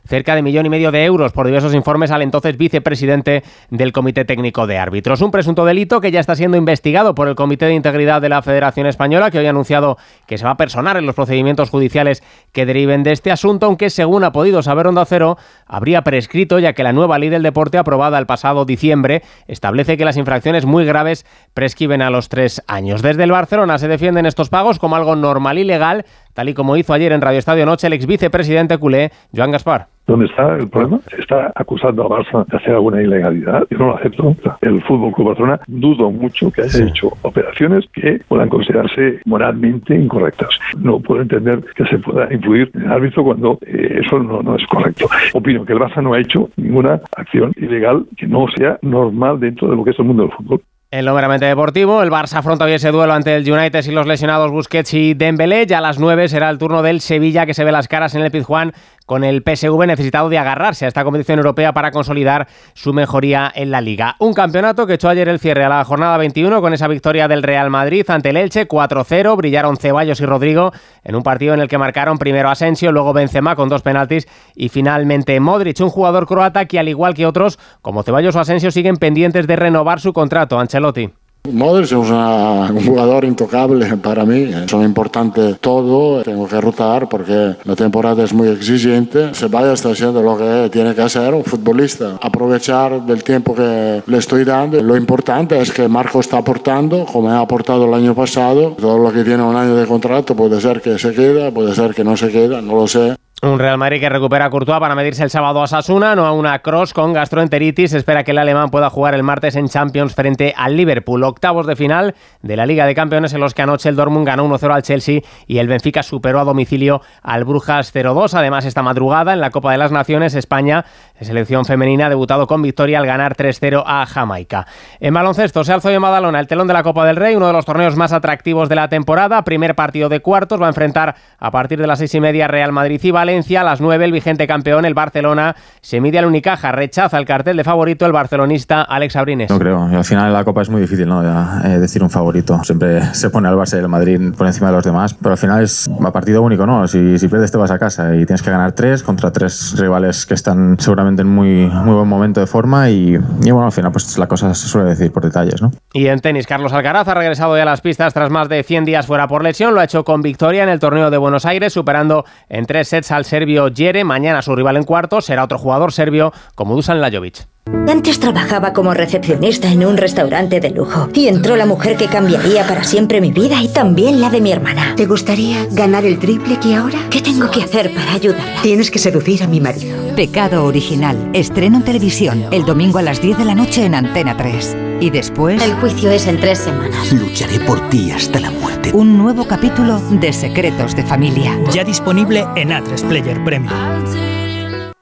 cerca 0.08 0.36
de 0.36 0.41
millón 0.41 0.65
y 0.65 0.70
medio 0.70 0.91
de 0.91 1.04
euros 1.06 1.32
por 1.32 1.46
diversos 1.46 1.74
informes 1.74 2.12
al 2.12 2.22
entonces 2.22 2.58
vicepresidente 2.58 3.44
del 3.70 3.91
Comité 3.91 4.26
Técnico 4.26 4.68
de 4.68 4.78
Árbitros. 4.78 5.22
Un 5.22 5.32
presunto 5.32 5.65
delito 5.65 6.02
que 6.02 6.12
ya 6.12 6.20
está 6.20 6.36
siendo 6.36 6.58
investigado 6.58 7.15
por 7.15 7.28
el 7.28 7.36
Comité 7.36 7.65
de 7.65 7.74
Integridad 7.74 8.22
de 8.22 8.30
la 8.30 8.41
Federación 8.41 8.88
Española, 8.88 9.32
que 9.32 9.39
hoy 9.39 9.48
ha 9.48 9.50
anunciado 9.50 9.98
que 10.28 10.38
se 10.38 10.46
va 10.46 10.52
a 10.52 10.58
personar 10.58 10.98
en 10.98 11.06
los 11.06 11.15
procedimientos 11.15 11.70
judiciales 11.70 12.24
que 12.52 12.65
deriven 12.65 13.04
de 13.04 13.12
este 13.12 13.32
asunto, 13.32 13.65
aunque 13.65 13.89
según 13.89 14.24
ha 14.24 14.32
podido 14.32 14.62
saber 14.62 14.88
Onda 14.88 15.06
Cero, 15.06 15.38
habría 15.65 16.04
prescrito, 16.04 16.60
ya 16.60 16.74
que 16.74 16.84
la 16.84 16.94
nueva 16.94 17.18
ley 17.18 17.30
del 17.30 17.44
deporte 17.44 17.78
aprobada 17.78 18.20
el 18.20 18.26
pasado 18.26 18.65
diciembre 18.65 19.24
establece 19.48 19.98
que 19.98 20.06
las 20.06 20.18
infracciones 20.18 20.65
muy 20.65 20.86
graves 20.86 21.26
prescriben 21.54 22.02
a 22.02 22.10
los 22.10 22.30
tres 22.30 22.62
años. 22.68 23.02
Desde 23.02 23.24
el 23.24 23.32
Barcelona 23.32 23.78
se 23.78 23.88
defienden 23.88 24.26
estos 24.26 24.50
pagos 24.50 24.80
como 24.80 24.96
algo 24.96 25.15
normal 25.15 25.58
y 25.58 25.63
legal, 25.63 26.06
tal 26.36 26.50
y 26.50 26.54
como 26.54 26.78
hizo 26.78 26.93
ayer 26.93 27.12
en 27.13 27.21
Radio 27.21 27.39
Estadio 27.39 27.65
Noche 27.65 27.88
el 27.88 27.93
ex 27.93 28.06
vicepresidente 28.06 28.78
culé, 28.78 29.10
Joan 29.36 29.52
Gaspar. 29.52 29.88
¿Dónde 30.06 30.28
está 30.28 30.56
el 30.56 30.67
problema? 30.69 31.00
Se 31.10 31.19
está 31.19 31.52
acusando 31.56 32.04
a 32.04 32.10
Barça 32.10 32.45
de 32.45 32.58
hacer 32.58 32.76
alguna 32.76 33.02
ilegalidad. 33.02 33.65
Yo 33.71 33.78
no 33.80 33.88
lo 33.88 33.98
acepto. 33.98 34.36
El 34.62 34.84
Fútbol 34.84 35.12
Club 35.13 35.30
Barcelona 35.30 35.60
dudo 35.67 36.12
mucho 36.12 36.52
que 36.52 36.62
haya 36.62 36.86
hecho 36.86 37.12
operaciones 37.24 37.86
que 37.91 38.21
puedan 38.28 38.50
considerarse 38.50 39.21
moralmente 39.26 39.95
incorrectas. 39.95 40.50
No 40.78 41.00
puedo 41.00 41.24
entender 41.24 41.63
que 41.76 41.86
se 41.86 41.98
pueda 41.98 42.32
influir 42.32 42.69
en 42.76 42.84
el 42.84 42.91
árbitro 42.91 43.24
cuando 43.24 43.58
eh, 43.65 44.02
eso 44.06 44.19
no, 44.19 44.43
no 44.43 44.56
es 44.56 44.67
correcto. 44.67 45.08
Opino 45.34 45.65
que 45.65 45.74
el 45.74 45.80
Barça 45.80 46.04
no 46.04 46.13
ha 46.13 46.19
hecho 46.19 46.50
ninguna 46.56 47.02
acción 47.17 47.52
ilegal 47.56 48.06
que 48.15 48.28
no 48.28 48.45
sea 48.56 48.78
normal 48.84 49.39
dentro 49.39 49.69
de 49.69 49.76
lo 49.76 49.84
que 49.84 49.89
es 49.89 50.00
el 50.00 50.06
mundo 50.06 50.24
del 50.24 50.32
fútbol. 50.34 50.62
En 50.95 51.03
lo 51.03 51.13
meramente 51.13 51.45
deportivo, 51.45 52.01
el 52.01 52.10
Barça 52.10 52.38
afronta 52.38 52.63
hoy 52.63 52.71
ese 52.71 52.89
duelo 52.89 53.12
ante 53.12 53.36
el 53.36 53.51
United 53.51 53.84
y 53.84 53.91
los 53.91 54.08
lesionados 54.08 54.49
Busquets 54.49 54.93
y 54.93 55.13
Dembélé. 55.13 55.65
Ya 55.65 55.79
a 55.79 55.81
las 55.81 55.99
9 55.99 56.29
será 56.29 56.49
el 56.49 56.58
turno 56.58 56.84
del 56.84 57.01
Sevilla 57.01 57.45
que 57.45 57.53
se 57.53 57.65
ve 57.65 57.73
las 57.73 57.89
caras 57.89 58.15
en 58.15 58.21
el 58.21 58.31
Pizjuán 58.31 58.71
con 59.06 59.24
el 59.24 59.44
PSV 59.44 59.86
necesitado 59.88 60.30
de 60.30 60.38
agarrarse 60.38 60.86
a 60.86 60.88
esta 60.88 61.04
competición 61.04 61.39
europea 61.39 61.74
para 61.74 61.91
consolidar 61.91 62.48
su 62.74 62.94
mejoría 62.94 63.52
en 63.54 63.72
la 63.72 63.82
liga. 63.82 64.15
Un 64.20 64.34
campeonato 64.34 64.88
que 64.88 64.96
echó 64.96 65.10
ayer 65.10 65.30
el 65.30 65.39
cierre 65.39 65.63
a 65.63 65.70
la 65.70 65.86
jornada 65.86 66.18
21 66.18 66.62
con 66.62 66.74
esa 66.74 66.88
victoria 66.88 67.28
del 67.28 67.44
Real 67.44 67.70
Madrid 67.70 68.06
ante 68.10 68.30
el 68.30 68.38
Elche 68.38 68.68
4-0. 68.68 69.38
Brillaron 69.38 69.78
Ceballos 69.78 70.20
y 70.20 70.26
Rodrigo 70.26 70.72
en 71.04 71.15
un 71.15 71.24
partido 71.24 71.54
en 71.54 71.60
el 71.60 71.68
que 71.68 71.78
marcaron 71.78 72.18
primero 72.18 72.50
Asensio, 72.50 72.91
luego 72.91 73.13
Benzema 73.13 73.56
con 73.56 73.70
dos 73.70 73.82
penaltis 73.82 74.28
y 74.56 74.70
finalmente 74.70 75.39
Modric, 75.39 75.80
un 75.82 75.89
jugador 75.89 76.28
croata 76.28 76.65
que 76.65 76.80
al 76.80 76.89
igual 76.89 77.13
que 77.13 77.26
otros 77.26 77.60
como 77.82 78.04
Ceballos 78.04 78.36
o 78.36 78.39
Asensio 78.39 78.72
siguen 78.72 78.98
pendientes 78.98 79.48
de 79.48 79.56
renovar 79.56 80.00
su 80.00 80.13
contrato. 80.13 80.60
Ancelotti. 80.60 81.24
Modric 81.51 81.86
es 81.86 81.91
un 81.93 82.86
jugador 82.86 83.25
intocable 83.25 83.86
para 83.97 84.25
mí. 84.25 84.51
Es 84.65 84.71
importante 84.73 85.55
todo. 85.55 86.23
Tengo 86.23 86.47
que 86.47 86.60
rotar 86.62 87.08
porque 87.10 87.55
la 87.63 87.75
temporada 87.75 88.23
es 88.23 88.34
muy 88.34 88.49
exigente. 88.49 89.31
vaya 89.49 89.73
está 89.73 89.89
haciendo 89.89 90.21
lo 90.21 90.38
que 90.38 90.69
tiene 90.71 90.93
que 90.95 91.01
hacer 91.01 91.34
un 91.34 91.43
futbolista. 91.43 92.17
Aprovechar 92.21 93.05
del 93.05 93.23
tiempo 93.23 93.55
que 93.55 94.03
le 94.05 94.17
estoy 94.17 94.43
dando. 94.43 94.81
Lo 94.81 94.95
importante 94.95 95.60
es 95.60 95.71
que 95.71 95.88
Marco 95.88 96.19
está 96.19 96.38
aportando, 96.38 97.05
como 97.05 97.29
ha 97.29 97.39
aportado 97.39 97.86
el 97.86 97.93
año 97.93 98.15
pasado. 98.15 98.75
Todo 98.79 98.97
lo 98.97 99.12
que 99.12 99.23
tiene 99.23 99.43
un 99.43 99.55
año 99.55 99.75
de 99.75 99.86
contrato 99.86 100.36
puede 100.36 100.60
ser 100.62 100.81
que 100.81 100.97
se 100.97 101.13
queda, 101.13 101.51
puede 101.51 101.73
ser 101.75 101.93
que 101.93 102.03
no 102.03 102.17
se 102.17 102.29
queda, 102.29 102.62
no 102.62 102.75
lo 102.75 102.88
sé. 102.88 103.15
Un 103.41 103.60
Real 103.60 103.78
Madrid 103.78 104.00
que 104.00 104.08
recupera 104.08 104.45
a 104.45 104.50
Courtois 104.50 104.80
para 104.80 104.95
medirse 104.95 105.21
el 105.21 105.30
sábado 105.30 105.62
a 105.62 105.67
Sasuna, 105.67 106.15
no 106.15 106.26
a 106.26 106.32
una 106.32 106.60
cross 106.60 106.93
con 106.93 107.12
gastroenteritis. 107.12 107.93
espera 107.93 108.24
que 108.24 108.32
el 108.32 108.38
alemán 108.38 108.69
pueda 108.69 108.89
jugar 108.89 109.13
el 109.13 109.24
martes 109.24 109.58
en 109.58 109.67
Champions 109.67 110.15
frente 110.15 110.54
al 110.56 110.78
Liverpool. 110.78 111.21
Octavos 111.21 111.67
de 111.67 111.76
final 111.76 112.15
de 112.41 112.56
la 112.56 112.65
Liga 112.65 112.86
de 112.86 112.95
Campeones 112.95 113.34
en 113.34 113.41
los 113.41 113.54
que 113.54 113.62
anoche 113.62 113.89
el 113.89 113.98
Dortmund 113.98 114.26
ganó 114.26 114.48
1-0 114.48 114.74
al 114.74 114.84
Chelsea 114.84 115.19
y 115.48 115.58
el 115.58 115.67
Benfica 115.67 116.02
superó 116.02 116.39
a 116.39 116.45
domicilio 116.45 117.02
al 117.21 117.43
Brujas 117.43 117.93
0-2. 117.93 118.34
Además, 118.36 118.63
esta 118.63 118.82
madrugada 118.82 119.34
en 119.34 119.41
la 119.41 119.50
Copa 119.50 119.74
de 119.74 119.80
las 119.80 119.91
Naciones, 119.91 120.34
España, 120.34 120.86
selección 121.23 121.65
femenina, 121.65 122.08
ha 122.08 122.10
debutado 122.10 122.47
con 122.47 122.62
victoria 122.62 122.99
al 122.99 123.06
ganar 123.06 123.36
3-0 123.36 123.84
a 123.86 124.06
Jamaica. 124.06 124.67
En 124.99 125.13
baloncesto 125.13 125.63
se 125.63 125.71
alzó 125.71 125.89
en 125.89 126.01
Madalona 126.01 126.39
el 126.39 126.47
telón 126.47 126.67
de 126.67 126.73
la 126.73 126.84
Copa 126.84 127.06
del 127.06 127.15
Rey, 127.15 127.36
uno 127.36 127.47
de 127.47 127.54
los 127.54 127.65
torneos 127.65 127.95
más 127.95 128.12
atractivos 128.12 128.67
de 128.67 128.75
la 128.75 128.89
temporada. 128.89 129.43
Primer 129.43 129.75
partido 129.75 130.10
de 130.10 130.19
cuartos 130.19 130.62
va 130.62 130.65
a 130.65 130.69
enfrentar 130.69 131.15
a 131.39 131.51
partir 131.51 131.80
de 131.80 131.88
las 131.88 131.99
seis 131.99 132.13
y 132.15 132.19
media 132.19 132.47
Real 132.47 132.71
Madrid 132.71 132.99
y 133.01 133.12
Valencia 133.12 133.62
a 133.62 133.63
las 133.63 133.80
9 133.80 134.06
el 134.06 134.12
vigente 134.12 134.47
campeón, 134.47 134.86
el 134.86 134.93
Barcelona, 134.93 135.56
se 135.82 136.01
mide 136.01 136.19
al 136.19 136.25
Unicaja, 136.25 136.71
rechaza 136.71 137.17
el 137.17 137.25
cartel 137.25 137.58
de 137.58 137.63
favorito 137.63 138.06
el 138.06 138.12
barcelonista 138.12 138.82
Alex 138.82 139.15
Abrines. 139.15 139.49
No 139.49 139.60
creo, 139.60 139.84
al 139.84 140.04
final 140.04 140.34
la 140.34 140.43
Copa 140.43 140.62
es 140.62 140.69
muy 140.69 140.82
difícil 140.82 141.08
¿no? 141.08 141.23
Eh, 141.23 141.80
decir 141.80 142.04
un 142.04 142.10
favorito. 142.10 142.62
Siempre 142.63 143.01
se 143.13 143.30
pone 143.30 143.47
al 143.47 143.56
Barça 143.56 143.78
y 143.78 143.80
el 143.80 143.88
Madrid 143.88 144.34
por 144.38 144.47
encima 144.47 144.67
de 144.67 144.73
los 144.73 144.84
demás, 144.84 145.13
pero 145.13 145.32
al 145.32 145.38
final 145.38 145.63
es 145.63 145.89
a 146.04 146.12
partido 146.12 146.41
único, 146.41 146.65
¿no? 146.65 146.88
Si, 146.88 147.17
si 147.17 147.28
pierdes 147.28 147.51
te 147.51 147.58
vas 147.58 147.71
a 147.71 147.80
casa 147.80 148.15
y 148.15 148.25
tienes 148.25 148.41
que 148.41 148.51
ganar 148.51 148.73
tres 148.73 149.04
contra 149.04 149.32
tres 149.32 149.75
rivales 149.78 150.25
que 150.25 150.34
están 150.34 150.78
seguramente 150.80 151.05
en 151.08 151.28
muy, 151.28 151.68
muy 151.68 151.94
buen 151.94 152.08
momento 152.08 152.39
de 152.39 152.48
forma 152.48 152.89
y, 152.89 153.18
bueno, 153.18 153.65
al 153.65 153.72
final 153.72 153.91
pues 153.91 154.18
la 154.18 154.28
cosa 154.28 154.54
se 154.54 154.68
suele 154.68 154.89
decir 154.89 155.12
por 155.12 155.24
detalles, 155.24 155.62
¿no? 155.62 155.72
Y 155.94 156.08
en 156.08 156.20
tenis, 156.20 156.48
Carlos 156.48 156.74
Alcaraz 156.74 157.08
ha 157.08 157.13
regresado 157.13 157.56
ya 157.56 157.63
a 157.63 157.65
las 157.65 157.82
pistas 157.82 158.13
tras 158.13 158.30
más 158.30 158.50
de 158.50 158.63
100 158.63 158.86
días 158.86 159.08
fuera 159.08 159.28
por 159.28 159.44
lesión, 159.44 159.74
lo 159.74 159.82
ha 159.82 159.86
hecho 159.86 160.04
con 160.04 160.22
victoria 160.22 160.63
en 160.63 160.70
el 160.70 160.80
torneo 160.80 161.10
de 161.10 161.18
Buenos 161.18 161.46
Aires, 161.46 161.74
superando 161.74 162.26
en 162.50 162.65
tres 162.65 162.89
sets 162.89 163.12
al 163.12 163.26
serbio 163.26 163.70
Jere. 163.74 164.04
Mañana 164.04 164.41
su 164.41 164.56
rival 164.56 164.78
en 164.78 164.84
cuarto 164.84 165.22
será 165.22 165.44
otro 165.44 165.58
jugador 165.58 165.91
serbio 165.91 166.34
como 166.56 166.76
Dusan 166.76 167.02
Lajovic. 167.02 167.48
Antes 167.88 168.19
trabajaba 168.19 168.73
como 168.73 168.93
recepcionista 168.93 169.71
en 169.71 169.86
un 169.86 169.97
restaurante 169.97 170.60
de 170.60 170.69
lujo 170.69 171.10
y 171.13 171.28
entró 171.28 171.56
la 171.56 171.65
mujer 171.65 171.97
que 171.97 172.08
cambiaría 172.08 172.67
para 172.67 172.84
siempre 172.84 173.21
mi 173.21 173.32
vida 173.32 173.62
y 173.62 173.67
también 173.67 174.21
la 174.21 174.30
de 174.30 174.41
mi 174.41 174.51
hermana. 174.51 174.93
¿Te 174.95 175.06
gustaría 175.06 175.65
ganar 175.71 176.06
el 176.06 176.19
triple 176.19 176.60
que 176.60 176.75
ahora? 176.75 176.99
¿Qué 177.10 177.21
tengo 177.21 177.49
que 177.49 177.63
hacer 177.63 177.93
para 177.93 178.13
ayudarla? 178.13 178.62
Tienes 178.62 178.91
que 178.91 178.99
seducir 178.99 179.43
a 179.43 179.47
mi 179.47 179.62
marido. 179.62 179.97
Pecado 180.15 180.65
original. 180.65 181.32
Estreno 181.34 181.78
en 181.78 181.84
televisión 181.84 182.45
el 182.51 182.65
domingo 182.65 182.99
a 182.99 183.04
las 183.04 183.21
10 183.21 183.38
de 183.38 183.45
la 183.45 183.56
noche 183.56 183.86
en 183.86 183.95
Antena 183.95 184.38
3. 184.38 184.78
Y 185.01 185.10
después... 185.10 185.62
El 185.62 185.73
juicio 185.73 186.12
es 186.12 186.28
en 186.28 186.39
tres 186.39 186.60
semanas. 186.60 187.12
Lucharé 187.12 187.60
por 187.62 187.89
ti 187.89 188.12
hasta 188.12 188.39
la 188.39 188.51
muerte. 188.51 188.91
Un 188.93 189.17
nuevo 189.17 189.45
capítulo 189.45 189.99
de 190.12 190.32
Secretos 190.32 190.95
de 190.95 191.04
Familia. 191.04 191.60
Ya 191.71 191.84
disponible 191.84 192.45
en 192.56 192.69
A3 192.69 193.08
Player 193.08 193.43
Premium. 193.43 193.73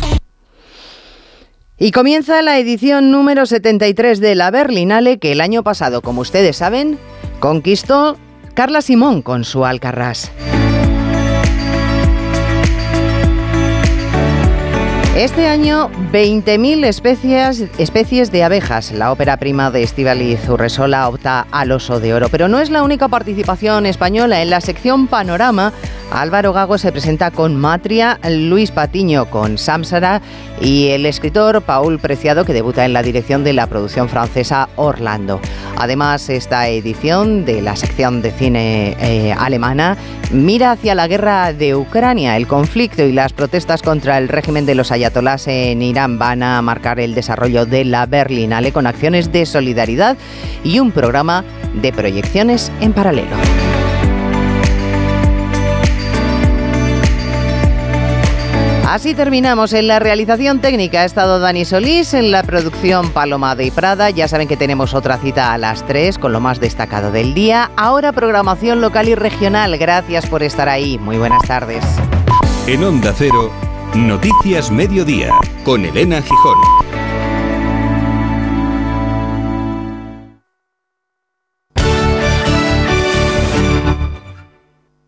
Y 1.77 1.91
comienza 1.91 2.41
la 2.41 2.57
edición 2.57 3.11
número 3.11 3.45
73 3.45 4.19
de 4.19 4.35
la 4.35 4.51
Berlinale 4.51 5.17
que 5.17 5.31
el 5.31 5.39
año 5.39 5.63
pasado, 5.63 6.01
como 6.01 6.19
ustedes 6.21 6.57
saben, 6.57 6.99
conquistó 7.39 8.17
Carla 8.53 8.81
Simón 8.81 9.21
con 9.21 9.45
su 9.45 9.63
Alcarrás. 9.65 10.29
Este 15.19 15.47
año, 15.47 15.91
20.000 16.13 16.85
especies, 16.85 17.65
especies 17.77 18.31
de 18.31 18.45
abejas. 18.45 18.93
La 18.93 19.11
ópera 19.11 19.35
prima 19.35 19.69
de 19.69 19.83
Estivaliz 19.83 20.47
Urresola 20.47 21.09
opta 21.09 21.45
al 21.51 21.73
oso 21.73 21.99
de 21.99 22.13
oro. 22.13 22.29
Pero 22.29 22.47
no 22.47 22.61
es 22.61 22.69
la 22.69 22.83
única 22.83 23.09
participación 23.09 23.85
española. 23.85 24.41
En 24.41 24.49
la 24.49 24.61
sección 24.61 25.07
Panorama, 25.07 25.73
Álvaro 26.11 26.53
Gago 26.53 26.77
se 26.77 26.91
presenta 26.91 27.31
con 27.31 27.55
Matria, 27.55 28.19
Luis 28.27 28.71
Patiño 28.71 29.29
con 29.29 29.57
Samsara 29.57 30.21
y 30.59 30.87
el 30.87 31.05
escritor 31.05 31.61
Paul 31.61 31.99
Preciado, 31.99 32.45
que 32.45 32.53
debuta 32.53 32.83
en 32.83 32.93
la 32.93 33.03
dirección 33.03 33.43
de 33.43 33.53
la 33.53 33.67
producción 33.67 34.09
francesa 34.09 34.69
Orlando. 34.75 35.39
Además, 35.77 36.29
esta 36.29 36.67
edición 36.67 37.45
de 37.45 37.61
la 37.61 37.75
sección 37.75 38.21
de 38.21 38.31
cine 38.31 38.97
eh, 38.99 39.33
alemana 39.33 39.97
mira 40.31 40.71
hacia 40.71 40.95
la 40.95 41.07
guerra 41.07 41.53
de 41.53 41.75
Ucrania. 41.75 42.37
El 42.37 42.47
conflicto 42.47 43.03
y 43.03 43.11
las 43.11 43.33
protestas 43.33 43.81
contra 43.81 44.17
el 44.17 44.27
régimen 44.27 44.65
de 44.65 44.75
los 44.75 44.91
ayatolás 44.91 45.47
en 45.47 45.81
Irán 45.81 46.17
van 46.17 46.43
a 46.43 46.61
marcar 46.61 46.99
el 46.99 47.13
desarrollo 47.13 47.65
de 47.65 47.85
la 47.85 48.07
Berlinale 48.07 48.71
con 48.71 48.87
acciones 48.87 49.31
de 49.31 49.45
solidaridad 49.45 50.17
y 50.63 50.79
un 50.79 50.91
programa 50.91 51.43
de 51.75 51.93
proyecciones 51.93 52.71
en 52.81 52.93
paralelo. 52.93 53.37
Así 58.89 59.13
terminamos. 59.13 59.71
En 59.73 59.87
la 59.87 59.99
realización 59.99 60.61
técnica 60.61 61.01
ha 61.01 61.05
estado 61.05 61.39
Dani 61.39 61.63
Solís, 61.63 62.15
en 62.15 62.31
la 62.31 62.41
producción 62.41 63.11
Paloma 63.11 63.55
de 63.55 63.71
Prada. 63.71 64.09
Ya 64.09 64.27
saben 64.27 64.47
que 64.47 64.57
tenemos 64.57 64.95
otra 64.95 65.19
cita 65.19 65.53
a 65.53 65.59
las 65.59 65.85
3 65.85 66.17
con 66.17 66.33
lo 66.33 66.39
más 66.39 66.59
destacado 66.59 67.11
del 67.11 67.35
día. 67.35 67.69
Ahora 67.77 68.13
programación 68.13 68.81
local 68.81 69.07
y 69.07 69.13
regional. 69.13 69.77
Gracias 69.77 70.25
por 70.25 70.41
estar 70.41 70.67
ahí. 70.67 70.97
Muy 70.97 71.19
buenas 71.19 71.43
tardes. 71.43 71.85
En 72.65 72.83
Onda 72.83 73.13
Cero, 73.15 73.51
Noticias 73.93 74.71
Mediodía, 74.71 75.35
con 75.63 75.85
Elena 75.85 76.19
Gijón. 76.23 76.88